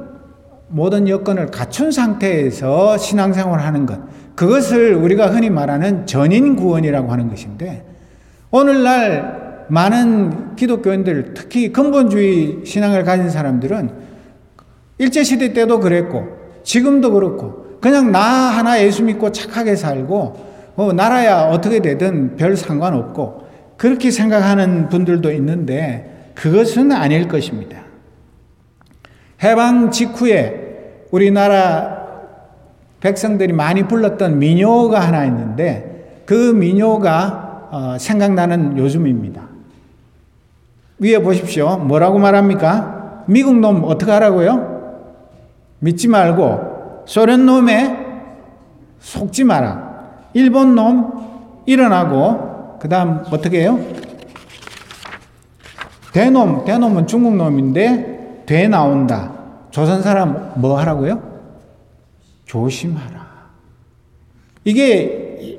모든 0.74 1.06
여건을 1.08 1.52
갖춘 1.52 1.92
상태에서 1.92 2.98
신앙생활을 2.98 3.64
하는 3.64 3.86
것. 3.86 4.00
그것을 4.34 4.94
우리가 4.94 5.28
흔히 5.28 5.48
말하는 5.48 6.04
전인 6.04 6.56
구원이라고 6.56 7.12
하는 7.12 7.28
것인데, 7.28 7.84
오늘날 8.50 9.66
많은 9.68 10.56
기독교인들, 10.56 11.34
특히 11.34 11.72
근본주의 11.72 12.62
신앙을 12.64 13.04
가진 13.04 13.30
사람들은 13.30 13.88
일제 14.98 15.22
시대 15.22 15.52
때도 15.52 15.78
그랬고, 15.78 16.26
지금도 16.64 17.12
그렇고, 17.12 17.78
그냥 17.80 18.10
나 18.10 18.18
하나 18.18 18.82
예수 18.82 19.04
믿고 19.04 19.30
착하게 19.30 19.76
살고, 19.76 20.54
뭐 20.74 20.92
나라야 20.92 21.50
어떻게 21.50 21.78
되든 21.78 22.34
별 22.34 22.56
상관없고, 22.56 23.46
그렇게 23.76 24.10
생각하는 24.10 24.88
분들도 24.88 25.30
있는데, 25.34 26.32
그것은 26.34 26.90
아닐 26.90 27.28
것입니다. 27.28 27.84
해방 29.40 29.92
직후에 29.92 30.63
우리나라 31.14 32.02
백성들이 32.98 33.52
많이 33.52 33.86
불렀던 33.86 34.40
민요가 34.40 34.98
하나 34.98 35.24
있는데 35.26 36.22
그 36.26 36.34
민요가 36.34 37.68
어, 37.70 37.96
생각나는 37.98 38.76
요즘입니다. 38.76 39.42
위에 40.98 41.20
보십시오. 41.22 41.76
뭐라고 41.76 42.18
말합니까? 42.18 43.22
미국 43.26 43.60
놈 43.60 43.84
어떻게 43.84 44.10
하라고요? 44.10 45.04
믿지 45.78 46.08
말고 46.08 47.04
소련 47.06 47.46
놈에 47.46 47.96
속지 48.98 49.44
마라. 49.44 50.30
일본 50.32 50.74
놈 50.74 51.62
일어나고 51.64 52.78
그 52.80 52.88
다음 52.88 53.22
어떻게 53.30 53.60
해요? 53.60 53.78
대놈, 56.12 56.64
대놈은 56.64 57.06
중국 57.06 57.36
놈인데 57.36 58.42
돼 58.46 58.66
나온다. 58.66 59.43
조선 59.74 60.02
사람 60.02 60.52
뭐 60.54 60.78
하라고요? 60.78 61.20
조심하라. 62.44 63.26
이게 64.62 65.58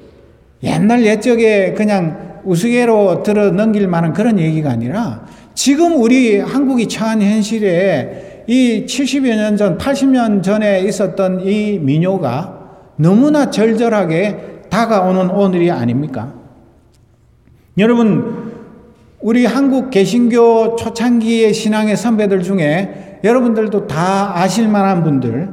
옛날 0.64 1.06
옛적에 1.06 1.74
그냥 1.74 2.40
우스개로 2.46 3.24
들어 3.24 3.52
넘길 3.52 3.90
만한 3.90 4.14
그런 4.14 4.40
얘기가 4.40 4.72
아니라 4.72 5.26
지금 5.54 6.02
우리 6.02 6.40
한국이 6.40 6.88
처한 6.88 7.22
현실에 7.22 8.46
이 8.48 8.86
70여 8.88 9.36
년 9.36 9.58
전, 9.58 9.78
80년 9.78 10.42
전에 10.42 10.80
있었던 10.84 11.42
이 11.42 11.78
민요가 11.80 12.70
너무나 12.96 13.52
절절하게 13.52 14.62
다가오는 14.70 15.30
오늘이 15.30 15.72
아닙니까? 15.72 16.34
여러분, 17.78 18.54
우리 19.20 19.46
한국 19.46 19.90
개신교 19.90 20.78
초창기의 20.78 21.54
신앙의 21.54 21.98
선배들 21.98 22.44
중에 22.44 23.15
여러분들도 23.26 23.88
다 23.88 24.38
아실 24.38 24.68
만한 24.68 25.04
분들, 25.04 25.50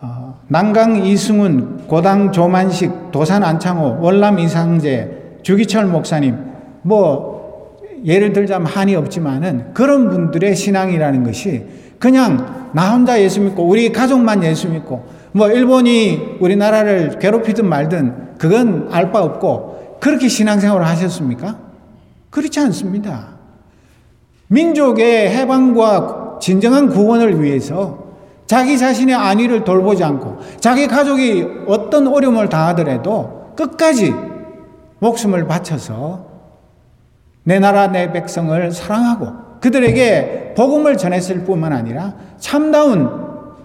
어, 0.00 0.40
난강 0.48 1.06
이승훈, 1.06 1.86
고당 1.86 2.32
조만식, 2.32 3.12
도산 3.12 3.44
안창호, 3.44 3.98
월남 4.00 4.40
이상재, 4.40 5.38
주기철 5.42 5.86
목사님, 5.86 6.36
뭐, 6.82 7.78
예를 8.04 8.32
들자면 8.32 8.66
한이 8.66 8.96
없지만은 8.96 9.72
그런 9.72 10.10
분들의 10.10 10.56
신앙이라는 10.56 11.22
것이 11.22 11.64
그냥 12.00 12.70
나 12.74 12.92
혼자 12.92 13.22
예수 13.22 13.40
믿고 13.40 13.62
우리 13.62 13.92
가족만 13.92 14.42
예수 14.42 14.68
믿고 14.68 15.04
뭐 15.30 15.48
일본이 15.48 16.36
우리나라를 16.40 17.20
괴롭히든 17.20 17.64
말든 17.68 18.38
그건 18.38 18.88
알 18.90 19.12
바 19.12 19.22
없고 19.22 19.98
그렇게 20.00 20.26
신앙생활을 20.26 20.84
하셨습니까? 20.84 21.58
그렇지 22.30 22.58
않습니다. 22.58 23.36
민족의 24.48 25.30
해방과 25.30 26.21
진정한 26.42 26.88
구원을 26.88 27.40
위해서 27.40 28.02
자기 28.46 28.76
자신의 28.76 29.14
안위를 29.14 29.62
돌보지 29.62 30.02
않고 30.02 30.38
자기 30.58 30.88
가족이 30.88 31.46
어떤 31.68 32.08
어려움을 32.08 32.48
당하더라도 32.48 33.52
끝까지 33.56 34.12
목숨을 34.98 35.46
바쳐서 35.46 36.26
내 37.44 37.60
나라 37.60 37.86
내 37.86 38.10
백성을 38.12 38.72
사랑하고 38.72 39.60
그들에게 39.60 40.54
복음을 40.56 40.96
전했을 40.96 41.44
뿐만 41.44 41.72
아니라 41.72 42.14
참다운 42.38 43.08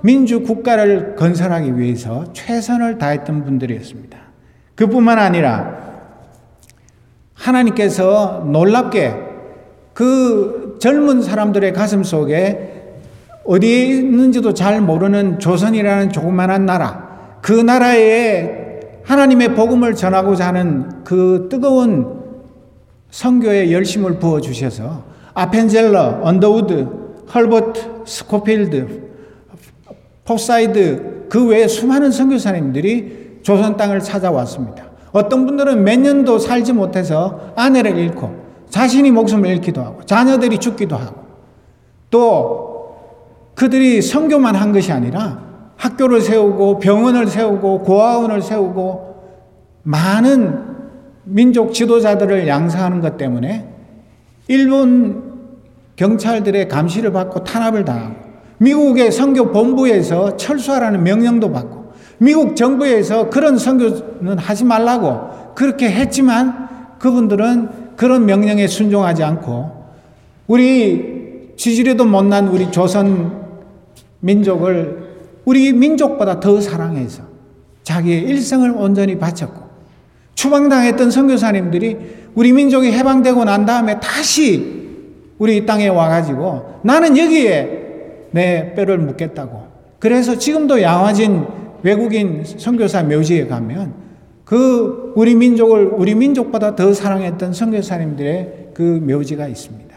민주 0.02 0.44
국가를 0.44 1.16
건설하기 1.16 1.80
위해서 1.80 2.32
최선을 2.34 3.00
다했던 3.00 3.44
분들이었습니다. 3.44 4.20
그뿐만 4.76 5.18
아니라 5.18 5.76
하나님께서 7.34 8.46
놀랍게 8.46 9.27
그 9.98 10.78
젊은 10.80 11.24
사람들의 11.24 11.74
가슴 11.74 12.04
속에 12.04 13.00
어디에 13.46 13.86
있는지도 13.86 14.54
잘 14.54 14.80
모르는 14.80 15.40
조선이라는 15.40 16.12
조그만한 16.12 16.68
나라, 16.68 17.40
그 17.42 17.52
나라에 17.52 19.02
하나님의 19.02 19.56
복음을 19.56 19.96
전하고자 19.96 20.50
하는 20.50 21.04
그 21.04 21.48
뜨거운 21.50 22.16
선교에 23.10 23.72
열심을 23.72 24.20
부어 24.20 24.40
주셔서 24.40 25.04
아펜젤러, 25.34 26.20
언더우드, 26.22 26.88
헐버트, 27.34 27.82
스코필드, 28.06 29.02
포사이드 30.26 31.26
그 31.28 31.48
외에 31.48 31.68
수많은 31.68 32.12
선교사님들이 32.12 33.40
조선 33.42 33.76
땅을 33.76 34.02
찾아왔습니다. 34.02 34.92
어떤 35.12 35.48
분들은 35.48 35.84
몇 35.84 35.98
년도 35.98 36.38
살지 36.38 36.74
못해서 36.74 37.52
아내를 37.56 37.98
잃고 37.98 38.47
자신이 38.70 39.12
목숨을 39.12 39.50
잃기도 39.50 39.82
하고 39.82 40.04
자녀들이 40.04 40.58
죽기도 40.60 40.96
하고 40.96 41.24
또 42.10 42.96
그들이 43.56 44.02
선교만 44.02 44.56
한 44.56 44.72
것이 44.72 44.92
아니라 44.92 45.42
학교를 45.78 46.22
세우고 46.22 46.80
병원을 46.80 47.28
세우고 47.28 47.84
고아원을 47.84 48.42
세우고 48.42 49.08
많은 49.84 50.76
민족 51.24 51.74
지도자들을 51.74 52.48
양성하는 52.48 53.02
것 53.02 53.18
때문에 53.18 53.68
일본 54.48 55.24
경찰들의 55.96 56.68
감시를 56.68 57.12
받고 57.12 57.44
탄압을 57.44 57.86
당하고 57.86 58.16
미국의 58.60 59.12
선교 59.12 59.52
본부에서 59.52 60.38
철수하라는 60.38 61.04
명령도 61.04 61.52
받고 61.52 61.94
미국 62.20 62.56
정부에서 62.56 63.30
그런 63.30 63.58
선교는 63.58 64.38
하지 64.38 64.66
말라고 64.66 65.54
그렇게 65.56 65.90
했지만 65.90 66.98
그분들은 67.00 67.87
그런 67.98 68.26
명령에 68.26 68.68
순종하지 68.68 69.24
않고 69.24 69.86
우리 70.48 71.52
지지리도 71.58 72.06
못난 72.06 72.48
우리 72.48 72.72
조선 72.72 73.46
민족을 74.22 75.08
우리 75.44 75.74
민족보다 75.74 76.40
더 76.40 76.62
사랑해서 76.62 77.24
자기의 77.84 78.22
일생을 78.22 78.72
온전히 78.72 79.18
바쳤고 79.18 79.68
추방당했던 80.36 81.10
선교사님들이 81.10 81.98
우리 82.36 82.54
민족이 82.54 82.92
해방되고 82.92 83.44
난 83.44 83.66
다음에 83.66 84.00
다시 84.00 84.78
우리 85.40 85.66
땅에 85.66 85.88
와가지고 85.88 86.82
나는 86.84 87.18
여기에 87.18 88.30
내 88.32 88.74
뼈를 88.76 89.00
묻겠다고. 89.00 89.68
그래서 90.00 90.38
지금도 90.38 90.82
양화진 90.82 91.46
외국인 91.82 92.44
선교사 92.46 93.04
묘지에 93.04 93.48
가면 93.48 93.94
그 94.48 95.12
우리 95.18 95.36
민족을 95.36 95.88
우리 95.88 96.16
민족보다 96.16 96.74
더 96.74 96.94
사랑했던 96.94 97.52
선교사님들의 97.52 98.70
그 98.74 98.82
묘지가 98.82 99.46
있습니다. 99.46 99.94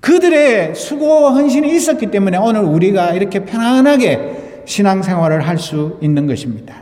그들의 0.00 0.74
수고와 0.74 1.34
헌신이 1.34 1.72
있었기 1.76 2.10
때문에 2.10 2.38
오늘 2.38 2.62
우리가 2.62 3.12
이렇게 3.12 3.44
편안하게 3.44 4.64
신앙생활을 4.66 5.46
할 5.46 5.58
수 5.58 5.96
있는 6.02 6.26
것입니다. 6.26 6.74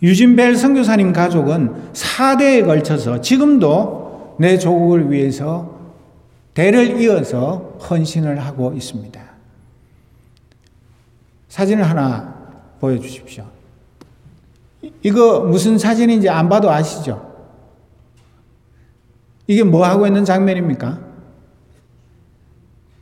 유진벨 0.00 0.54
선교사님 0.54 1.12
가족은 1.12 1.92
4대에 1.92 2.64
걸쳐서 2.64 3.20
지금도 3.20 4.36
내 4.38 4.58
조국을 4.58 5.10
위해서 5.10 5.74
대를 6.54 7.00
이어서 7.00 7.78
헌신을 7.90 8.38
하고 8.38 8.72
있습니다. 8.72 9.20
사진을 11.48 11.82
하나 11.82 12.32
보여주십시오. 12.78 13.53
이거 15.02 15.40
무슨 15.40 15.78
사진인지 15.78 16.28
안 16.28 16.48
봐도 16.48 16.70
아시죠? 16.70 17.32
이게 19.46 19.62
뭐 19.62 19.84
하고 19.84 20.06
있는 20.06 20.24
장면입니까? 20.24 20.98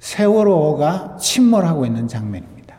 세월호가 0.01 1.17
침몰하고 1.21 1.87
있는 1.87 2.09
장면입니다. 2.09 2.77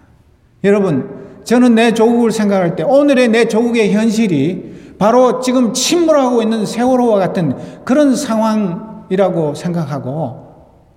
여러분, 0.63 1.42
저는 1.46 1.76
내 1.76 1.94
조국을 1.94 2.32
생각할 2.32 2.76
때 2.76 2.84
오늘의 2.84 3.30
내 3.30 3.48
조국의 3.48 3.94
현실이 3.94 4.96
바로 5.00 5.39
지금 5.39 5.74
침몰하고 5.74 6.42
있는 6.42 6.66
세월호와 6.66 7.20
같은 7.20 7.84
그런 7.86 8.16
상황이라고 8.16 9.56
생각하고 9.56 10.44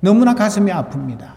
너무나 0.01 0.35
가슴이 0.35 0.71
아픕니다. 0.71 1.36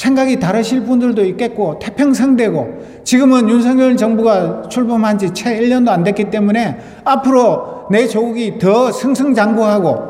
생각이 0.00 0.40
다르실 0.40 0.84
분들도 0.84 1.22
있겠고 1.26 1.78
태평성대고 1.78 3.02
지금은 3.04 3.50
윤석열 3.50 3.98
정부가 3.98 4.62
출범한 4.70 5.18
지 5.18 5.28
채 5.34 5.60
1년도 5.60 5.88
안 5.88 6.04
됐기 6.04 6.30
때문에 6.30 6.78
앞으로 7.04 7.86
내 7.90 8.06
조국이 8.06 8.58
더 8.58 8.90
승승장구하고 8.90 10.08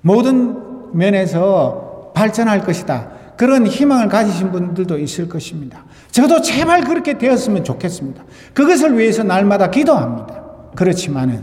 모든 0.00 0.56
면에서 0.92 2.12
발전할 2.14 2.60
것이다. 2.60 3.10
그런 3.36 3.66
희망을 3.66 4.06
가지신 4.08 4.52
분들도 4.52 4.96
있을 4.98 5.28
것입니다. 5.28 5.84
저도 6.12 6.40
제발 6.40 6.84
그렇게 6.84 7.18
되었으면 7.18 7.64
좋겠습니다. 7.64 8.22
그것을 8.52 8.96
위해서 8.96 9.24
날마다 9.24 9.70
기도합니다. 9.70 10.40
그렇지만은 10.76 11.42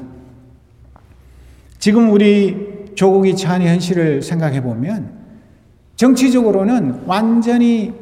지금 1.80 2.12
우리 2.12 2.94
조국이 2.96 3.36
처한 3.36 3.62
현실을 3.62 4.22
생각해 4.22 4.62
보면 4.64 5.21
정치적으로는 6.02 7.02
완전히 7.06 7.94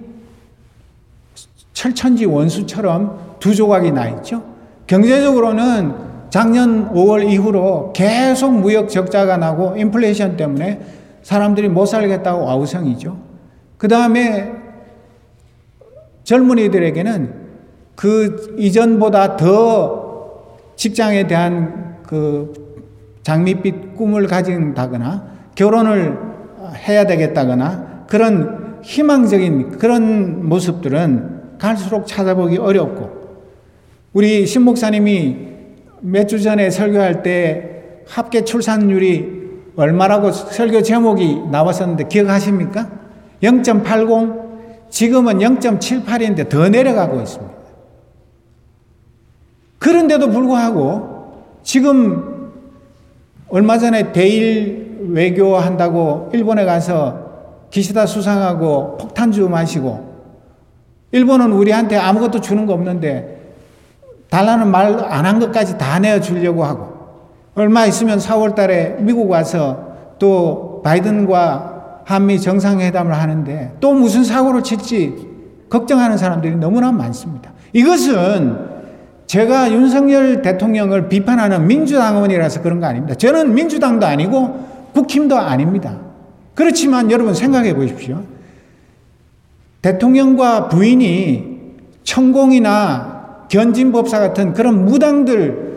철천지 1.74 2.24
원수처럼 2.24 3.36
두 3.42 3.54
조각이 3.54 3.92
나 3.92 4.08
있죠. 4.08 4.42
경제적으로는 4.88 5.96
작년 6.30 6.94
5월 6.94 7.30
이후로 7.30 7.92
계속 7.92 8.54
무역 8.54 8.88
적자가 8.88 9.36
나고 9.36 9.76
인플레이션 9.76 10.38
때문에 10.38 10.80
사람들이 11.24 11.68
못 11.68 11.88
살겠다고 11.88 12.50
아우성이죠. 12.50 13.18
그 13.78 13.90
다음에 13.90 14.54
젊은이들에게는 16.24 17.34
그 17.98 18.56
이전보다 18.58 19.36
더 19.36 20.56
직장에 20.78 21.28
대한 21.28 21.98
그 22.04 22.54
장밋빛 23.24 23.98
꿈을 23.98 24.28
가진다거나 24.28 25.28
결혼을 25.56 26.18
해야 26.88 27.06
되겠다거나 27.06 27.89
그런 28.10 28.80
희망적인 28.84 29.78
그런 29.78 30.50
모습들은 30.50 31.58
갈수록 31.60 32.08
찾아보기 32.08 32.58
어렵고 32.58 33.20
우리 34.14 34.46
신 34.48 34.64
목사님이 34.64 35.48
몇 36.02 36.28
주 36.28 36.42
전에 36.42 36.70
설교할 36.72 37.22
때 37.24 38.02
합계 38.08 38.44
출산율이 38.44 39.40
얼마라고 39.76 40.32
설교 40.32 40.82
제목이 40.82 41.44
나왔었는데 41.52 42.08
기억하십니까? 42.08 42.90
0.80 43.44 44.90
지금은 44.90 45.38
0.78인데 45.38 46.50
더 46.50 46.68
내려가고 46.68 47.22
있습니다. 47.22 47.54
그런데도 49.78 50.32
불구하고 50.32 51.44
지금 51.64 52.52
얼마 53.50 53.78
전에 53.78 54.12
대일 54.12 54.98
외교한다고 55.10 56.32
일본에 56.34 56.66
가서 56.66 57.29
기시다 57.70 58.06
수상하고 58.06 58.98
폭탄주 58.98 59.48
마시고 59.50 60.10
일본은 61.12 61.52
우리한테 61.52 61.98
아무것도 61.98 62.42
주는 62.42 62.66
거 62.66 62.74
없는데 62.74 63.38
달라는 64.30 64.68
말 64.68 65.06
안 65.10 65.26
한 65.26 65.40
것까지 65.40 65.78
다 65.78 66.00
내어 66.00 66.20
주려고 66.20 66.64
하고 66.64 66.90
얼마 67.56 67.86
있으면 67.86 68.20
4월 68.20 68.56
달에 68.56 68.98
미국 69.00 69.30
와서 69.30 69.88
또 70.20 70.82
바이든과 70.84 72.02
한미 72.06 72.40
정상회담을 72.40 73.14
하는데 73.14 73.74
또 73.80 73.94
무슨 73.94 74.24
사고를 74.24 74.64
칠지 74.64 75.28
걱정하는 75.70 76.18
사람들이 76.18 76.56
너무나 76.56 76.92
많습니다. 76.92 77.52
이것은 77.74 78.70
제가 79.28 79.72
윤석열 79.72 80.42
대통령을 80.42 81.08
비판하는 81.10 81.68
민주당원이라서 81.68 82.62
그런 82.62 82.80
거 82.80 82.88
아닙니다. 82.88 83.14
저는 83.16 83.54
민주당도 83.54 84.06
아니고 84.06 84.66
국힘도 84.94 85.38
아닙니다. 85.38 85.94
그렇지만 86.60 87.10
여러분 87.10 87.34
생각해 87.34 87.74
보십시오. 87.74 88.22
대통령과 89.82 90.68
부인이 90.68 91.58
천공이나 92.04 93.46
견진법사 93.50 94.20
같은 94.20 94.54
그런 94.54 94.84
무당들 94.84 95.70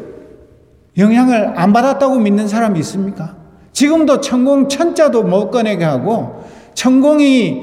영향을 0.99 1.53
안 1.57 1.73
받았다고 1.73 2.19
믿는 2.19 2.49
사람이 2.49 2.81
있습니까? 2.81 3.37
지금도 3.71 4.21
천공 4.23 4.69
천자도 4.69 5.23
못 5.23 5.53
꺼내게 5.53 5.85
하고 5.85 6.43
천공이 6.75 7.63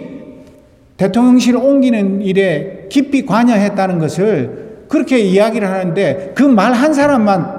대통령실 0.95 1.58
옮기는 1.58 2.21
일에 2.21 2.88
깊이 2.89 3.25
관여했다는 3.25 3.99
것을 3.99 4.86
그렇게 4.88 5.19
이야기를 5.19 5.69
하는데 5.69 6.32
그 6.36 6.43
말 6.43 6.71
한 6.73 6.93
사람만 6.93 7.53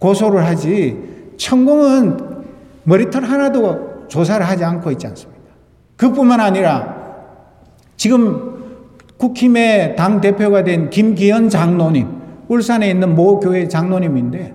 고소를 0.00 0.44
하지 0.44 0.98
천공은 1.38 2.18
머리털 2.84 3.24
하나도 3.24 3.89
조사를 4.10 4.46
하지 4.46 4.64
않고 4.64 4.90
있지 4.90 5.06
않습니까? 5.06 5.40
그뿐만 5.96 6.40
아니라 6.40 6.96
지금 7.96 8.50
국힘의 9.16 9.96
당 9.96 10.20
대표가 10.20 10.64
된 10.64 10.90
김기현 10.90 11.48
장로님, 11.48 12.08
울산에 12.48 12.90
있는 12.90 13.14
모 13.14 13.38
교회 13.38 13.68
장로님인데 13.68 14.54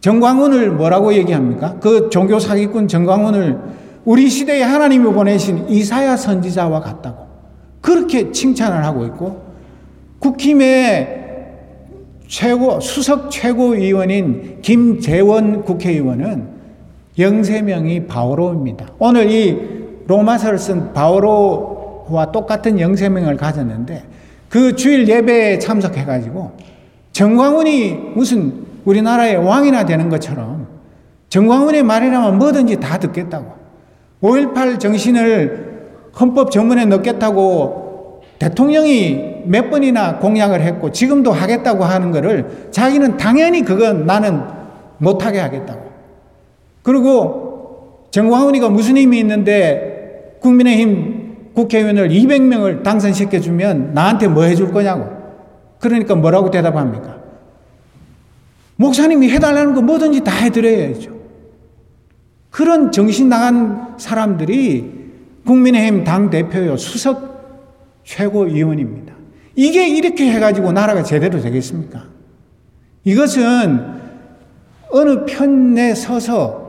정광훈을 0.00 0.70
뭐라고 0.72 1.12
얘기합니까? 1.14 1.76
그 1.80 2.08
종교 2.10 2.38
사기꾼 2.38 2.88
정광훈을 2.88 3.58
우리 4.04 4.28
시대에 4.28 4.62
하나님이 4.62 5.12
보내신 5.12 5.68
이사야 5.68 6.16
선지자와 6.16 6.80
같다고 6.80 7.26
그렇게 7.80 8.32
칭찬을 8.32 8.84
하고 8.84 9.04
있고 9.06 9.42
국힘의 10.20 11.26
최고 12.26 12.78
수석 12.80 13.30
최고위원인 13.30 14.60
김재원 14.62 15.64
국회의원은 15.64 16.57
영세명이 17.18 18.06
바오로입니다. 18.06 18.86
오늘 18.98 19.30
이 19.30 19.58
로마서를 20.06 20.58
쓴 20.58 20.92
바오로와 20.92 22.32
똑같은 22.32 22.78
영세명을 22.78 23.36
가졌는데 23.36 24.04
그 24.48 24.76
주일 24.76 25.08
예배에 25.08 25.58
참석해가지고 25.58 26.52
정광훈이 27.12 28.12
무슨 28.14 28.66
우리나라의 28.84 29.36
왕이나 29.36 29.84
되는 29.84 30.08
것처럼 30.08 30.66
정광훈의 31.28 31.82
말이라면 31.82 32.38
뭐든지 32.38 32.80
다 32.80 32.98
듣겠다고 32.98 33.52
5.18 34.22 34.78
정신을 34.80 35.68
헌법 36.18 36.50
전문에 36.50 36.86
넣겠다고 36.86 38.22
대통령이 38.38 39.42
몇 39.46 39.70
번이나 39.70 40.18
공약을 40.18 40.60
했고 40.60 40.92
지금도 40.92 41.32
하겠다고 41.32 41.84
하는 41.84 42.12
것을 42.12 42.68
자기는 42.70 43.16
당연히 43.16 43.62
그건 43.62 44.06
나는 44.06 44.42
못하게 44.98 45.40
하겠다고. 45.40 45.87
그리고 46.88 48.08
정광훈이가 48.12 48.70
무슨 48.70 48.96
힘이 48.96 49.18
있는데 49.18 50.38
국민의힘 50.40 51.52
국회의원을 51.52 52.08
200명을 52.08 52.82
당선시켜주면 52.82 53.92
나한테 53.92 54.26
뭐 54.26 54.44
해줄 54.44 54.72
거냐고. 54.72 55.06
그러니까 55.80 56.14
뭐라고 56.14 56.50
대답합니까? 56.50 57.18
목사님이 58.76 59.28
해달라는 59.28 59.74
거 59.74 59.82
뭐든지 59.82 60.24
다 60.24 60.32
해드려야죠. 60.32 61.14
그런 62.48 62.90
정신 62.90 63.28
나간 63.28 63.98
사람들이 63.98 64.90
국민의힘 65.44 66.04
당대표요, 66.04 66.78
수석 66.78 68.00
최고위원입니다. 68.04 69.12
이게 69.56 69.86
이렇게 69.90 70.30
해가지고 70.30 70.72
나라가 70.72 71.02
제대로 71.02 71.38
되겠습니까? 71.38 72.04
이것은 73.04 73.84
어느 74.90 75.26
편에 75.26 75.94
서서 75.94 76.67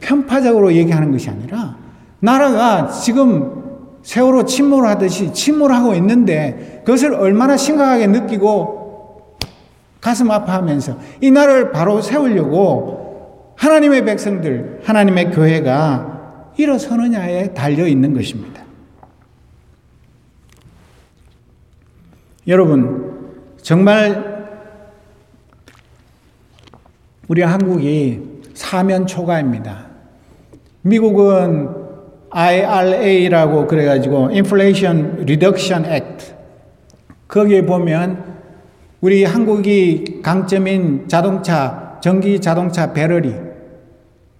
편파적으로 0.00 0.72
얘기하는 0.74 1.12
것이 1.12 1.28
아니라 1.30 1.76
나라가 2.20 2.88
지금 2.88 3.58
세월호 4.02 4.44
침몰하듯이 4.44 5.32
침몰하고 5.32 5.94
있는데 5.94 6.82
그것을 6.84 7.14
얼마나 7.14 7.56
심각하게 7.56 8.06
느끼고 8.06 9.38
가슴 10.00 10.30
아파하면서 10.30 10.98
이 11.20 11.30
나라를 11.30 11.72
바로 11.72 12.00
세우려고 12.00 13.54
하나님의 13.56 14.04
백성들, 14.04 14.82
하나님의 14.84 15.32
교회가 15.32 16.52
일어서느냐에 16.56 17.54
달려 17.54 17.86
있는 17.86 18.14
것입니다. 18.14 18.62
여러분, 22.46 23.34
정말 23.60 24.38
우리 27.26 27.42
한국이 27.42 28.22
사면 28.54 29.06
초가입니다. 29.06 29.87
미국은 30.82 31.68
IRA라고 32.30 33.66
그래가지고 33.66 34.26
Inflation 34.26 35.18
Reduction 35.20 35.84
Act. 35.84 36.32
거기에 37.26 37.64
보면 37.66 38.24
우리 39.00 39.24
한국이 39.24 40.20
강점인 40.22 41.08
자동차 41.08 41.98
전기 42.00 42.40
자동차 42.40 42.92
배터리 42.92 43.34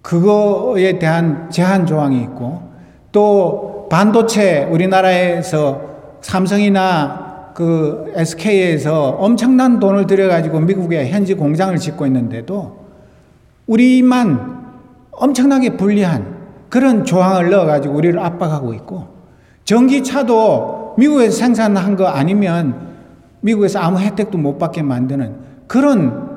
그거에 0.01 0.97
대한 0.99 1.49
제한 1.49 1.85
조항이 1.85 2.21
있고 2.23 2.63
또 3.11 3.87
반도체 3.89 4.65
우리나라에서 4.65 5.81
삼성이나 6.21 7.51
그 7.53 8.11
SK에서 8.15 9.09
엄청난 9.09 9.79
돈을 9.79 10.07
들여가지고 10.07 10.61
미국에 10.61 11.09
현지 11.09 11.33
공장을 11.33 11.75
짓고 11.77 12.05
있는데도 12.07 12.79
우리만 13.67 14.58
엄청나게 15.19 15.75
불리한 15.77 16.39
그런 16.69 17.03
조항을 17.03 17.49
넣어가지고 17.49 17.93
우리를 17.93 18.17
압박하고 18.19 18.73
있고 18.73 19.07
전기차도 19.65 20.95
미국에서 20.97 21.37
생산한 21.37 21.95
거 21.95 22.07
아니면 22.07 22.89
미국에서 23.41 23.79
아무 23.79 23.99
혜택도 23.99 24.37
못 24.37 24.57
받게 24.57 24.81
만드는 24.81 25.35
그런 25.67 26.29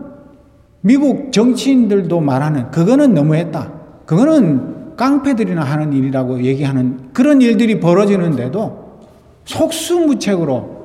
미국 0.82 1.32
정치인들도 1.32 2.20
말하는 2.20 2.70
그거는 2.70 3.14
너무했다. 3.14 3.72
그거는 4.04 4.96
깡패들이나 4.96 5.62
하는 5.62 5.92
일이라고 5.92 6.42
얘기하는 6.42 7.10
그런 7.12 7.40
일들이 7.40 7.80
벌어지는데도 7.80 9.00
속수무책으로 9.44 10.82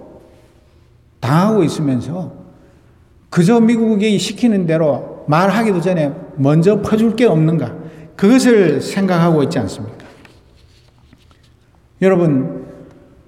당하고 1.20 1.64
있으면서 1.64 2.32
그저 3.30 3.60
미국이 3.60 4.18
시키는 4.18 4.66
대로 4.66 5.26
말하기도 5.28 5.82
전에 5.82 6.14
먼저 6.36 6.82
퍼줄 6.82 7.16
게 7.16 7.26
없는가 7.26 7.74
그것을 8.18 8.82
생각하고 8.82 9.44
있지 9.44 9.60
않습니까? 9.60 10.06
여러분 12.02 12.66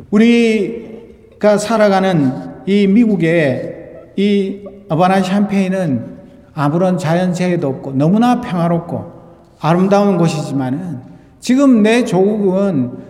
우리가 0.10 1.58
살아가는 1.58 2.50
이 2.66 2.88
미국의 2.88 4.14
이 4.18 4.60
아바나 4.90 5.22
샴페인은 5.22 6.18
아무런 6.54 6.98
자연재해도 6.98 7.68
없고 7.68 7.94
너무나 7.94 8.42
평화롭고 8.42 9.20
아름다운 9.62 10.18
곳이지만은 10.18 11.00
지금 11.40 11.84
내 11.84 12.04
조국은 12.04 13.10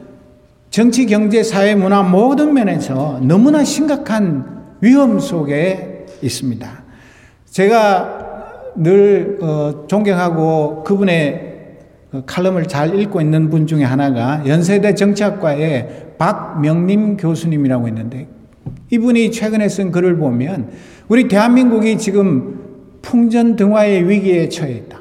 정치, 0.69 1.07
경제, 1.07 1.41
사회, 1.41 1.73
문화 1.73 2.03
모든 2.03 2.53
면에서 2.53 3.19
너무나 3.23 3.63
심각한 3.63 4.65
위험 4.81 5.19
속에 5.19 6.05
있습니다. 6.21 6.83
제가 7.45 8.19
늘 8.75 9.39
어, 9.41 9.85
존경하고 9.87 10.83
그분의 10.83 11.45
그 11.45 11.48
칼럼을 12.25 12.67
잘 12.67 12.99
읽고 12.99 13.21
있는 13.21 13.49
분 13.49 13.67
중에 13.67 13.83
하나가 13.83 14.41
연세대 14.47 14.95
정치학과의 14.95 16.15
박명림 16.17 17.17
교수님이라고 17.17 17.87
있는데 17.89 18.27
이분이 18.89 19.31
최근에 19.31 19.69
쓴 19.69 19.91
글을 19.91 20.17
보면 20.17 20.69
우리 21.07 21.27
대한민국이 21.27 21.97
지금 21.97 22.59
풍전등화의 23.01 24.09
위기에 24.09 24.49
처해 24.49 24.73
있다. 24.73 24.99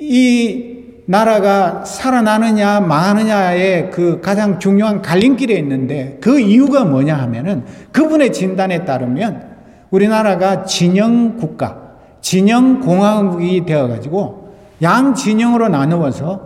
이 0.00 0.76
나라가 1.06 1.84
살아나느냐 1.84 2.80
마느냐의 2.80 3.90
그 3.90 4.20
가장 4.20 4.58
중요한 4.58 5.00
갈림길에 5.00 5.54
있는데 5.54 6.18
그 6.20 6.38
이유가 6.38 6.84
뭐냐 6.84 7.14
하면은 7.16 7.64
그분의 7.92 8.32
진단에 8.32 8.84
따르면 8.84 9.48
우리나라가 9.90 10.64
진영 10.64 11.38
국가, 11.38 11.94
진영 12.20 12.80
공화국이 12.80 13.64
되어 13.64 13.88
가지고 13.88 14.37
양 14.82 15.14
진영으로 15.14 15.68
나누어서 15.68 16.40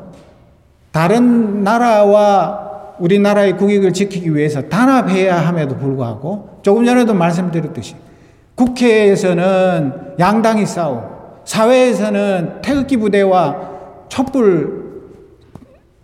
다른 0.91 1.63
나라와 1.65 2.95
우리나라의 2.99 3.57
국익을 3.57 3.93
지키기 3.93 4.35
위해서 4.35 4.63
단합해야 4.63 5.37
함에도 5.37 5.77
불구하고 5.77 6.61
조금 6.63 6.85
전에도 6.85 7.15
말씀드렸듯이 7.15 7.97
국회에서는 8.55 10.15
양당이 10.19 10.67
싸우고 10.67 11.03
사회에서는 11.45 12.61
태극기 12.63 12.97
부대와 12.99 13.71
촛불 14.09 14.83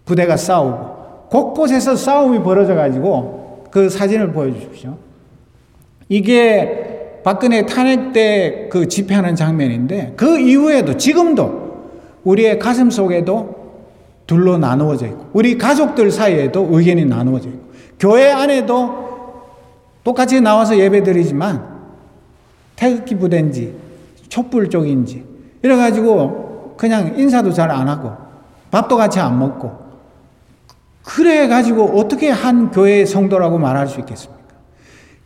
부대가 0.05 0.37
싸우고 0.37 1.29
곳곳에서 1.29 1.95
싸움이 1.95 2.43
벌어져 2.43 2.75
가지고 2.75 3.67
그 3.71 3.91
사진을 3.91 4.33
보여주십시오. 4.33 4.97
이게 6.09 7.21
박근혜 7.23 7.67
탄핵 7.67 8.13
때 8.13 8.69
그 8.71 8.89
집회하는 8.89 9.35
장면인데 9.35 10.15
그 10.17 10.39
이후에도 10.39 10.97
지금도 10.97 11.68
우리의 12.25 12.59
가슴 12.59 12.91
속에도 12.91 13.57
둘로 14.27 14.59
나누어져 14.59 15.07
있고 15.07 15.27
우리 15.33 15.57
가족들 15.57 16.11
사이에도 16.11 16.69
의견이 16.71 17.05
나누어져 17.07 17.49
있고 17.49 17.69
교회 17.99 18.31
안에도 18.31 19.09
똑같이 20.05 20.41
나와서 20.41 20.77
예배 20.79 21.03
드리지만 21.03 21.67
태극기 22.77 23.17
부대인지 23.17 23.75
촛불 24.29 24.71
쪽인지 24.71 25.25
이래가지고 25.63 26.75
그냥 26.77 27.19
인사도 27.19 27.53
잘 27.53 27.71
안 27.71 27.89
하고 27.89 28.13
밥도 28.71 28.97
같이 28.97 29.19
안 29.19 29.39
먹고 29.39 29.73
그래 31.03 31.49
가지고 31.49 31.99
어떻게 31.99 32.31
한 32.31 32.71
교회의 32.71 33.07
성도라고 33.07 33.59
말할 33.59 33.89
수 33.89 33.99
있겠습니까? 34.01 34.39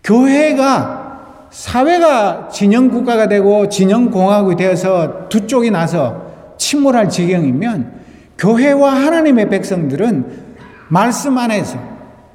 교회가 0.05 1.49
사회가 1.51 2.49
진영 2.51 2.89
국가가 2.89 3.27
되고 3.29 3.69
진영 3.69 4.11
공화국이 4.11 4.57
되어서 4.57 5.29
두 5.29 5.47
쪽이 5.47 5.71
나서 5.71 6.32
침몰할 6.59 7.09
지경이면 7.09 8.01
교회와 8.39 8.95
하나님의 8.95 9.49
백성들은 9.49 10.43
말씀 10.89 11.39
안에서 11.39 11.79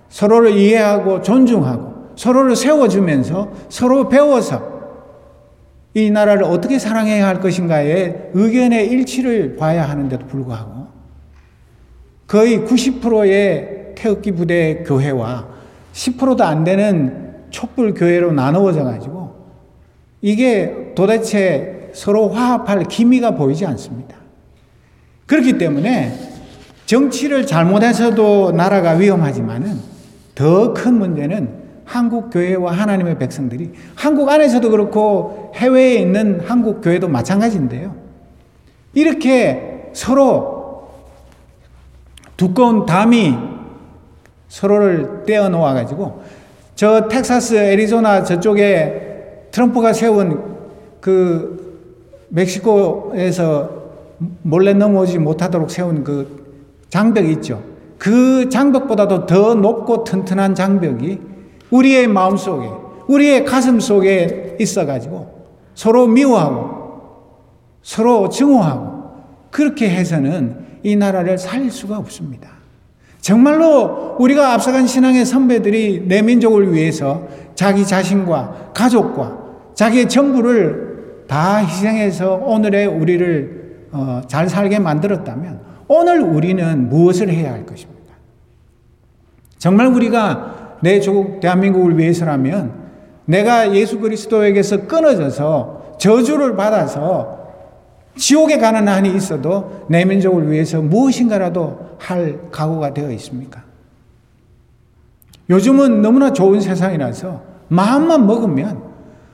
서로를 0.10 0.52
이해하고 0.58 1.22
존중하고 1.22 2.14
서로를 2.16 2.56
세워주면서 2.56 3.52
서로 3.70 4.10
배워서 4.10 4.78
이 5.94 6.10
나라를 6.12 6.44
어떻게 6.44 6.80
사랑해야 6.80 7.28
할 7.28 7.40
것인가에 7.40 8.30
의견의 8.34 8.88
일치를 8.88 9.56
봐야 9.58 9.88
하는데도 9.90 10.28
불구하고 10.28 10.88
거의 12.28 12.60
90%의 12.60 13.94
태극기 13.96 14.32
부대 14.32 14.84
교회와 14.86 15.48
10%도 15.94 16.44
안 16.44 16.64
되는 16.64 17.36
촛불 17.50 17.94
교회로 17.94 18.32
나누어져 18.32 18.84
가지고 18.84 19.36
이게 20.22 20.94
도대체 20.96 21.77
서로 21.98 22.30
화합할 22.30 22.84
기미가 22.84 23.32
보이지 23.32 23.66
않습니다. 23.66 24.16
그렇기 25.26 25.58
때문에 25.58 26.14
정치를 26.86 27.48
잘못해서도 27.48 28.52
나라가 28.52 28.92
위험하지만은 28.92 29.80
더 30.36 30.76
큰 30.76 31.00
문제는 31.00 31.66
한국 31.86 32.30
교회와 32.30 32.72
하나님의 32.72 33.18
백성들이 33.18 33.72
한국 33.96 34.30
안에서도 34.30 34.70
그렇고 34.70 35.52
해외에 35.56 35.96
있는 35.96 36.40
한국 36.46 36.82
교회도 36.82 37.08
마찬가지인데요. 37.08 37.96
이렇게 38.94 39.90
서로 39.94 40.90
두꺼운 42.38 42.86
담이 42.86 43.34
서로를 44.50 45.24
떼어 45.26 45.50
놓아 45.50 45.74
가지고 45.74 46.22
저 46.76 47.08
텍사스 47.08 47.56
애리조나 47.56 48.24
저쪽에 48.24 49.48
트럼프가 49.50 49.94
세운 49.94 50.58
그 51.02 51.67
멕시코에서 52.30 53.70
몰래 54.42 54.74
넘어오지 54.74 55.20
못하도록 55.20 55.70
세운 55.70 56.04
그 56.04 56.46
장벽이 56.90 57.32
있죠. 57.34 57.62
그 57.98 58.50
장벽보다도 58.50 59.26
더 59.26 59.56
높고 59.56 60.04
튼튼한 60.04 60.56
장벽이 60.56 61.20
우리의 61.72 62.08
마음 62.08 62.38
속에, 62.38 62.70
우리의 63.08 63.46
가슴 63.46 63.80
속에 63.80 64.58
있어가지고 64.60 65.38
서로 65.76 66.08
미워하고 66.08 66.78
서로 67.82 68.30
증오하고 68.30 68.98
그렇게 69.52 69.90
해서는 69.90 70.66
이 70.84 70.96
나라를 70.96 71.38
살릴 71.38 71.72
수가 71.72 71.98
없습니다. 71.98 72.50
정말로 73.22 74.16
우리가 74.20 74.54
앞서간 74.54 74.88
신앙의 74.88 75.26
선배들이 75.26 76.06
내 76.08 76.22
민족을 76.22 76.74
위해서 76.74 77.28
자기 77.56 77.86
자신과 77.86 78.72
가족과 78.74 79.38
자기의 79.74 80.08
정부를 80.08 80.87
다 81.28 81.58
희생해서 81.58 82.36
오늘의 82.36 82.88
우리를 82.88 83.88
어, 83.92 84.22
잘 84.28 84.50
살게 84.50 84.80
만들었다면 84.80 85.62
오늘 85.88 86.22
우리는 86.22 86.90
무엇을 86.90 87.30
해야 87.30 87.54
할 87.54 87.66
것입니까? 87.66 88.14
정말 89.58 89.88
우리가 89.88 90.78
내 90.82 91.00
조국 91.00 91.40
대한민국을 91.40 91.98
위해서라면 91.98 92.88
내가 93.26 93.74
예수 93.74 94.00
그리스도에게서 94.00 94.88
끊어져서 94.88 95.96
저주를 96.00 96.56
받아서 96.56 97.38
지옥에 98.16 98.58
가는 98.58 98.88
한이 98.88 99.16
있어도 99.16 99.86
내 99.90 100.06
민족을 100.06 100.50
위해서 100.52 100.82
무엇인가라도 100.82 101.96
할 102.00 102.40
각오가 102.52 102.94
되어 102.94 103.12
있습니까? 103.12 103.64
요즘은 105.50 106.02
너무나 106.02 106.34
좋은 106.34 106.60
세상이라서 106.60 107.42
마음만 107.70 108.26
먹으면 108.26 108.82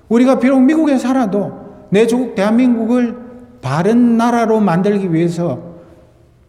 우리가 0.10 0.40
비록 0.40 0.62
미국에 0.62 0.98
살아도 0.98 1.63
내 1.94 2.08
조국 2.08 2.34
대한민국을 2.34 3.16
바른 3.62 4.18
나라로 4.18 4.60
만들기 4.60 5.14
위해서 5.14 5.60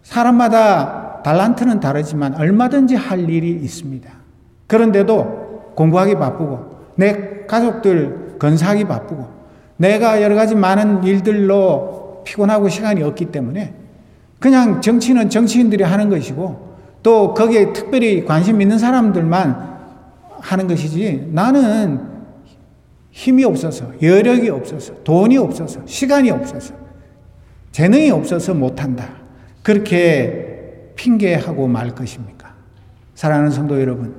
사람마다 0.02 1.20
달란트는 1.22 1.80
다르지만 1.80 2.34
얼마든지 2.34 2.94
할 2.94 3.28
일이 3.28 3.50
있습니다. 3.50 4.10
그런데도 4.66 5.74
공부하기 5.76 6.14
바쁘고 6.14 6.76
내 6.94 7.44
가족들 7.46 8.36
건사하기 8.38 8.84
바쁘고 8.84 9.28
내가 9.76 10.22
여러 10.22 10.34
가지 10.34 10.54
많은 10.54 11.04
일들로 11.04 12.22
피곤하고 12.24 12.70
시간이 12.70 13.02
없기 13.02 13.26
때문에 13.26 13.74
그냥 14.40 14.80
정치는 14.80 15.28
정치인들이 15.28 15.84
하는 15.84 16.08
것이고 16.08 16.74
또 17.02 17.34
거기에 17.34 17.74
특별히 17.74 18.24
관심 18.24 18.62
있는 18.62 18.78
사람들만 18.78 19.74
하는 20.40 20.68
것이지 20.68 21.28
나는 21.32 22.13
힘이 23.14 23.44
없어서 23.44 23.92
여력이 24.02 24.50
없어서 24.50 24.92
돈이 25.04 25.38
없어서 25.38 25.80
시간이 25.86 26.32
없어서 26.32 26.74
재능이 27.70 28.10
없어서 28.10 28.54
못한다. 28.54 29.08
그렇게 29.62 30.90
핑계하고 30.96 31.68
말 31.68 31.94
것입니까? 31.94 32.52
사랑하는 33.14 33.52
성도 33.52 33.80
여러분, 33.80 34.14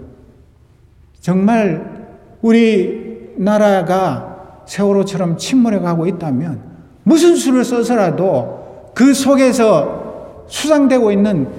정말 1.19 2.08
우리 2.41 3.34
나라가 3.36 4.63
세월호처럼 4.65 5.38
침몰해 5.38 5.79
가고 5.79 6.08
있다면 6.08 6.62
무슨 7.03 7.36
수를 7.36 7.65
써서라도 7.65 8.91
그 8.95 9.13
속에서 9.13 10.45
수상되고 10.47 11.12
있는 11.12 11.49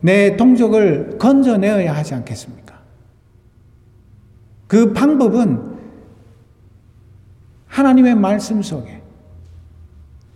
내 0.00 0.36
동족을 0.36 1.18
건져내어야 1.18 1.92
하지 1.96 2.14
않겠습니까? 2.14 2.76
그 4.68 4.92
방법은 4.92 5.75
하나님의 7.76 8.14
말씀 8.14 8.62
속에 8.62 9.02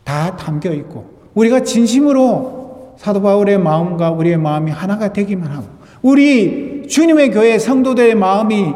다 0.05 0.37
담겨 0.37 0.73
있고 0.73 1.07
우리가 1.33 1.63
진심으로 1.63 2.97
사도 2.99 3.23
바울의 3.23 3.59
마음과 3.59 4.11
우리의 4.11 4.37
마음이 4.37 4.71
하나가 4.71 5.11
되기만 5.11 5.51
하고 5.51 5.67
우리 6.03 6.87
주님의 6.87 7.31
교회 7.31 7.59
성도들의 7.59 8.15
마음이 8.15 8.75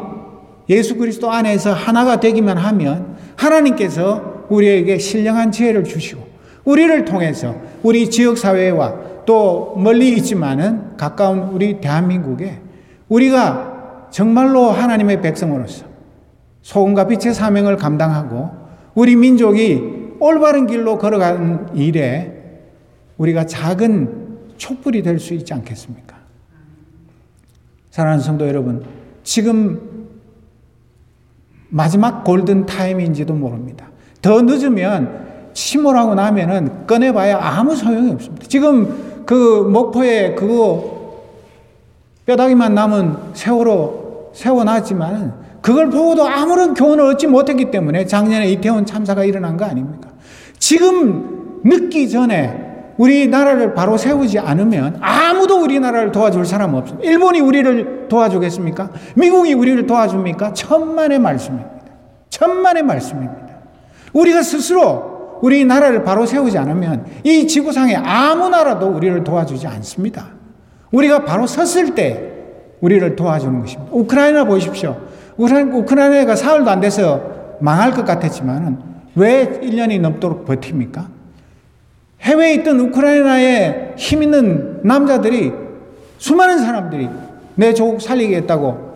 예수 0.69 0.97
그리스도 0.97 1.29
안에서 1.29 1.73
하나가 1.73 2.19
되기만 2.19 2.57
하면 2.57 3.17
하나님께서 3.35 4.45
우리에게 4.49 4.97
신령한 4.97 5.51
지혜를 5.51 5.83
주시고 5.83 6.25
우리를 6.63 7.05
통해서 7.05 7.55
우리 7.83 8.09
지역 8.09 8.39
사회와 8.39 9.25
또 9.27 9.75
멀리 9.77 10.09
있지만은 10.13 10.97
가까운 10.97 11.49
우리 11.49 11.79
대한민국에 11.79 12.61
우리가 13.09 14.07
정말로 14.09 14.71
하나님의 14.71 15.21
백성으로서 15.21 15.94
소금과 16.65 17.05
빛의 17.05 17.35
사명을 17.35 17.77
감당하고 17.77 18.49
우리 18.95 19.15
민족이 19.15 20.15
올바른 20.19 20.65
길로 20.65 20.97
걸어가는 20.97 21.75
일에 21.75 22.63
우리가 23.19 23.45
작은 23.45 24.55
촛불이 24.57 25.03
될 25.03 25.19
수 25.19 25.35
있지 25.35 25.53
않겠습니까? 25.53 26.15
사랑하는 27.91 28.23
성도 28.23 28.47
여러분, 28.47 28.83
지금 29.21 30.07
마지막 31.69 32.23
골든 32.23 32.65
타임인지도 32.65 33.35
모릅니다. 33.35 33.85
더 34.23 34.41
늦으면 34.41 35.51
침몰하고 35.53 36.15
나면은 36.15 36.87
꺼내봐야 36.87 37.37
아무 37.41 37.75
소용이 37.75 38.11
없습니다. 38.13 38.47
지금 38.47 39.23
그 39.27 39.69
목포에 39.71 40.33
그거 40.33 41.21
뼈다귀만 42.25 42.73
남은 42.73 43.35
세월호 43.35 44.31
세워놨지만 44.33 45.44
그걸 45.65 45.89
보고도 45.89 46.27
아무런 46.27 46.75
교훈을 46.75 47.03
얻지 47.05 47.25
못했기 47.25 47.71
때문에 47.71 48.05
작년에 48.05 48.51
이태원 48.51 48.85
참사가 48.85 49.23
일어난 49.23 49.57
거 49.57 49.65
아닙니까? 49.65 50.09
지금 50.59 51.59
늦기 51.63 52.07
전에 52.07 52.93
우리나라를 52.97 53.73
바로 53.73 53.97
세우지 53.97 54.37
않으면 54.37 54.99
아무도 55.01 55.59
우리나라를 55.63 56.11
도와줄 56.11 56.45
사람 56.45 56.75
없습니다. 56.75 57.09
일본이 57.09 57.39
우리를 57.39 58.05
도와주겠습니까? 58.09 58.91
미국이 59.15 59.55
우리를 59.55 59.87
도와줍니까? 59.87 60.53
천만의 60.53 61.17
말씀입니다. 61.17 61.71
천만의 62.29 62.83
말씀입니다. 62.83 63.47
우리가 64.13 64.43
스스로 64.43 65.39
우리나라를 65.41 66.03
바로 66.03 66.27
세우지 66.27 66.59
않으면 66.59 67.07
이 67.23 67.47
지구상에 67.47 67.95
아무 67.95 68.49
나라도 68.49 68.85
우리를 68.89 69.23
도와주지 69.23 69.65
않습니다. 69.65 70.27
우리가 70.91 71.25
바로 71.25 71.47
섰을 71.47 71.95
때 71.95 72.33
우리를 72.81 73.15
도와주는 73.15 73.61
것입니다. 73.61 73.91
우크라이나 73.91 74.43
보십시오. 74.43 75.14
우크라이나가 75.37 76.35
사흘도 76.35 76.69
안 76.69 76.79
돼서 76.79 77.21
망할 77.59 77.91
것 77.91 78.05
같았지만은 78.05 78.77
왜 79.15 79.59
1년이 79.61 79.99
넘도록 80.01 80.45
버팁니까? 80.45 81.07
해외에 82.21 82.55
있던 82.55 82.79
우크라이나에 82.79 83.93
힘 83.97 84.23
있는 84.23 84.79
남자들이 84.83 85.53
수많은 86.17 86.59
사람들이 86.59 87.09
내 87.55 87.73
조국 87.73 88.01
살리겠다고 88.01 88.95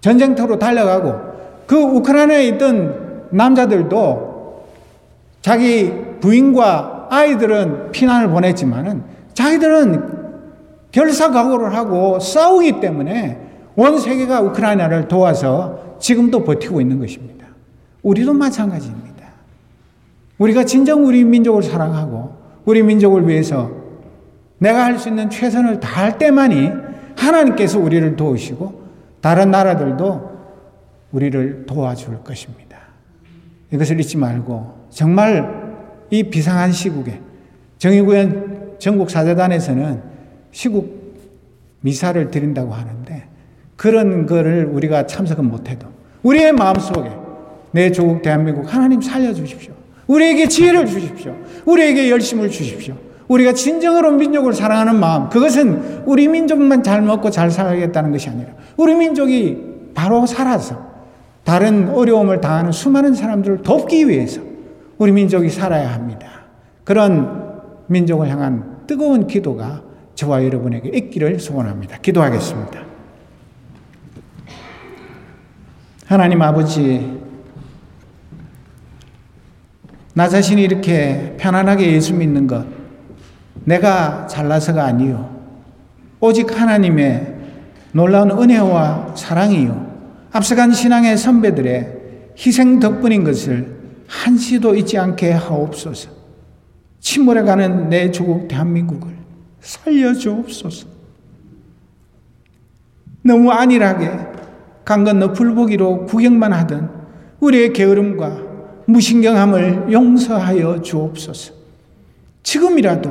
전쟁터로 0.00 0.58
달려가고 0.58 1.14
그 1.66 1.76
우크라이나에 1.76 2.46
있던 2.48 3.28
남자들도 3.30 4.64
자기 5.42 5.92
부인과 6.20 7.08
아이들은 7.10 7.92
피난을 7.92 8.28
보냈지만은 8.28 9.02
자기들은 9.34 10.18
결사각오를 10.90 11.74
하고 11.74 12.18
싸우기 12.18 12.80
때문에 12.80 13.47
온 13.80 13.96
세계가 13.96 14.40
우크라이나를 14.40 15.06
도와서 15.06 15.96
지금도 16.00 16.42
버티고 16.42 16.80
있는 16.80 16.98
것입니다. 16.98 17.46
우리도 18.02 18.34
마찬가지입니다. 18.34 19.28
우리가 20.38 20.64
진정 20.64 21.06
우리 21.06 21.22
민족을 21.22 21.62
사랑하고 21.62 22.34
우리 22.64 22.82
민족을 22.82 23.28
위해서 23.28 23.70
내가 24.58 24.84
할 24.84 24.98
수 24.98 25.08
있는 25.08 25.30
최선을 25.30 25.78
다할 25.78 26.18
때만이 26.18 26.72
하나님께서 27.16 27.78
우리를 27.78 28.16
도우시고 28.16 28.82
다른 29.20 29.52
나라들도 29.52 30.28
우리를 31.12 31.66
도와줄 31.66 32.24
것입니다. 32.24 32.78
이것을 33.72 34.00
잊지 34.00 34.16
말고 34.16 34.88
정말 34.90 35.76
이 36.10 36.24
비상한 36.24 36.72
시국에 36.72 37.20
정의구현 37.78 38.74
전국 38.80 39.08
사재단에서는 39.08 40.02
시국 40.50 41.14
미사를 41.80 42.28
드린다고 42.28 42.72
하는데 42.72 43.37
그런 43.78 44.26
거를 44.26 44.68
우리가 44.72 45.06
참석은 45.06 45.44
못해도 45.44 45.86
우리의 46.24 46.52
마음속에 46.52 47.12
내 47.70 47.92
조국 47.92 48.22
대한민국 48.22 48.74
하나님 48.74 49.00
살려주십시오. 49.00 49.72
우리에게 50.08 50.48
지혜를 50.48 50.84
주십시오. 50.84 51.36
우리에게 51.64 52.10
열심을 52.10 52.50
주십시오. 52.50 52.96
우리가 53.28 53.52
진정으로 53.52 54.10
민족을 54.12 54.52
사랑하는 54.52 54.98
마음, 54.98 55.28
그것은 55.28 56.02
우리 56.06 56.26
민족만 56.26 56.82
잘 56.82 57.02
먹고 57.02 57.30
잘 57.30 57.52
살아야겠다는 57.52 58.10
것이 58.10 58.28
아니라 58.28 58.50
우리 58.76 58.94
민족이 58.96 59.92
바로 59.94 60.26
살아서 60.26 60.88
다른 61.44 61.90
어려움을 61.90 62.40
당하는 62.40 62.72
수많은 62.72 63.14
사람들을 63.14 63.62
돕기 63.62 64.08
위해서 64.08 64.40
우리 64.96 65.12
민족이 65.12 65.50
살아야 65.50 65.94
합니다. 65.94 66.26
그런 66.82 67.60
민족을 67.86 68.28
향한 68.28 68.78
뜨거운 68.88 69.28
기도가 69.28 69.82
저와 70.16 70.44
여러분에게 70.44 70.88
있기를 70.88 71.38
소원합니다. 71.38 71.98
기도하겠습니다. 71.98 72.87
하나님 76.08 76.40
아버지, 76.40 77.20
나 80.14 80.26
자신이 80.26 80.62
이렇게 80.62 81.36
편안하게 81.38 81.92
예수 81.92 82.14
믿는 82.14 82.46
것, 82.46 82.66
내가 83.64 84.26
잘나서가 84.26 84.86
아니요. 84.86 85.38
오직 86.18 86.58
하나님의 86.58 87.34
놀라운 87.92 88.30
은혜와 88.30 89.16
사랑이요. 89.16 89.98
앞서간 90.32 90.72
신앙의 90.72 91.18
선배들의 91.18 91.98
희생 92.38 92.80
덕분인 92.80 93.22
것을 93.24 93.76
한시도 94.06 94.76
잊지 94.76 94.96
않게 94.96 95.32
하옵소서. 95.32 96.08
침몰해가는 97.00 97.90
내 97.90 98.10
조국 98.10 98.48
대한민국을 98.48 99.14
살려주옵소서. 99.60 100.88
너무 103.20 103.50
안일하게 103.50 104.27
강 104.88 105.04
건너 105.04 105.34
불보기로 105.34 106.06
구경만 106.06 106.54
하던 106.54 106.88
우리의 107.40 107.74
게으름과 107.74 108.38
무신경함을 108.86 109.92
용서하여 109.92 110.80
주옵소서. 110.80 111.52
지금이라도 112.42 113.10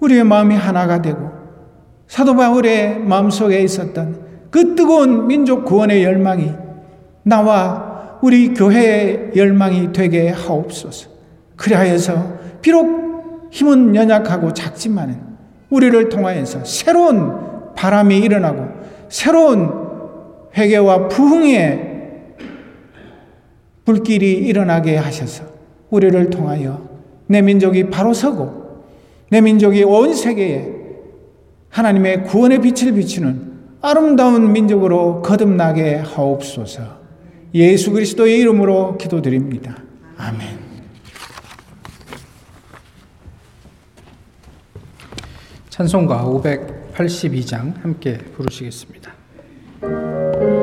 우리의 0.00 0.24
마음이 0.24 0.54
하나가 0.54 1.02
되고 1.02 1.30
사도 2.06 2.34
바울의 2.34 3.00
마음속에 3.00 3.60
있었던 3.60 4.22
그 4.50 4.74
뜨거운 4.74 5.26
민족 5.26 5.66
구원의 5.66 6.02
열망이 6.02 6.50
나와 7.24 8.16
우리 8.22 8.54
교회의 8.54 9.32
열망이 9.36 9.92
되게 9.92 10.30
하옵소서. 10.30 11.10
그리하여서 11.56 12.38
비록 12.62 13.50
힘은 13.50 13.94
연약하고 13.94 14.54
작지만은 14.54 15.20
우리를 15.68 16.08
통하여서 16.08 16.64
새로운 16.64 17.74
바람이 17.74 18.16
일어나고 18.16 18.66
새로운 19.10 19.81
회개와 20.56 21.08
부흥의 21.08 21.92
불길이 23.84 24.32
일어나게 24.32 24.96
하셔서 24.96 25.44
우리를 25.90 26.30
통하여 26.30 26.88
내 27.26 27.42
민족이 27.42 27.90
바로 27.90 28.14
서고 28.14 28.84
내 29.30 29.40
민족이 29.40 29.82
온 29.84 30.14
세계에 30.14 30.68
하나님의 31.70 32.24
구원의 32.24 32.60
빛을 32.60 32.92
비추는 32.92 33.52
아름다운 33.80 34.52
민족으로 34.52 35.22
거듭나게 35.22 35.96
하옵소서. 35.96 37.00
예수 37.54 37.90
그리스도의 37.90 38.38
이름으로 38.40 38.96
기도드립니다. 38.98 39.76
아멘. 40.16 40.72
찬송가 45.68 46.24
582장 46.24 47.82
함께 47.82 48.18
부르시겠습니다. 48.18 49.21
Música 49.82 50.61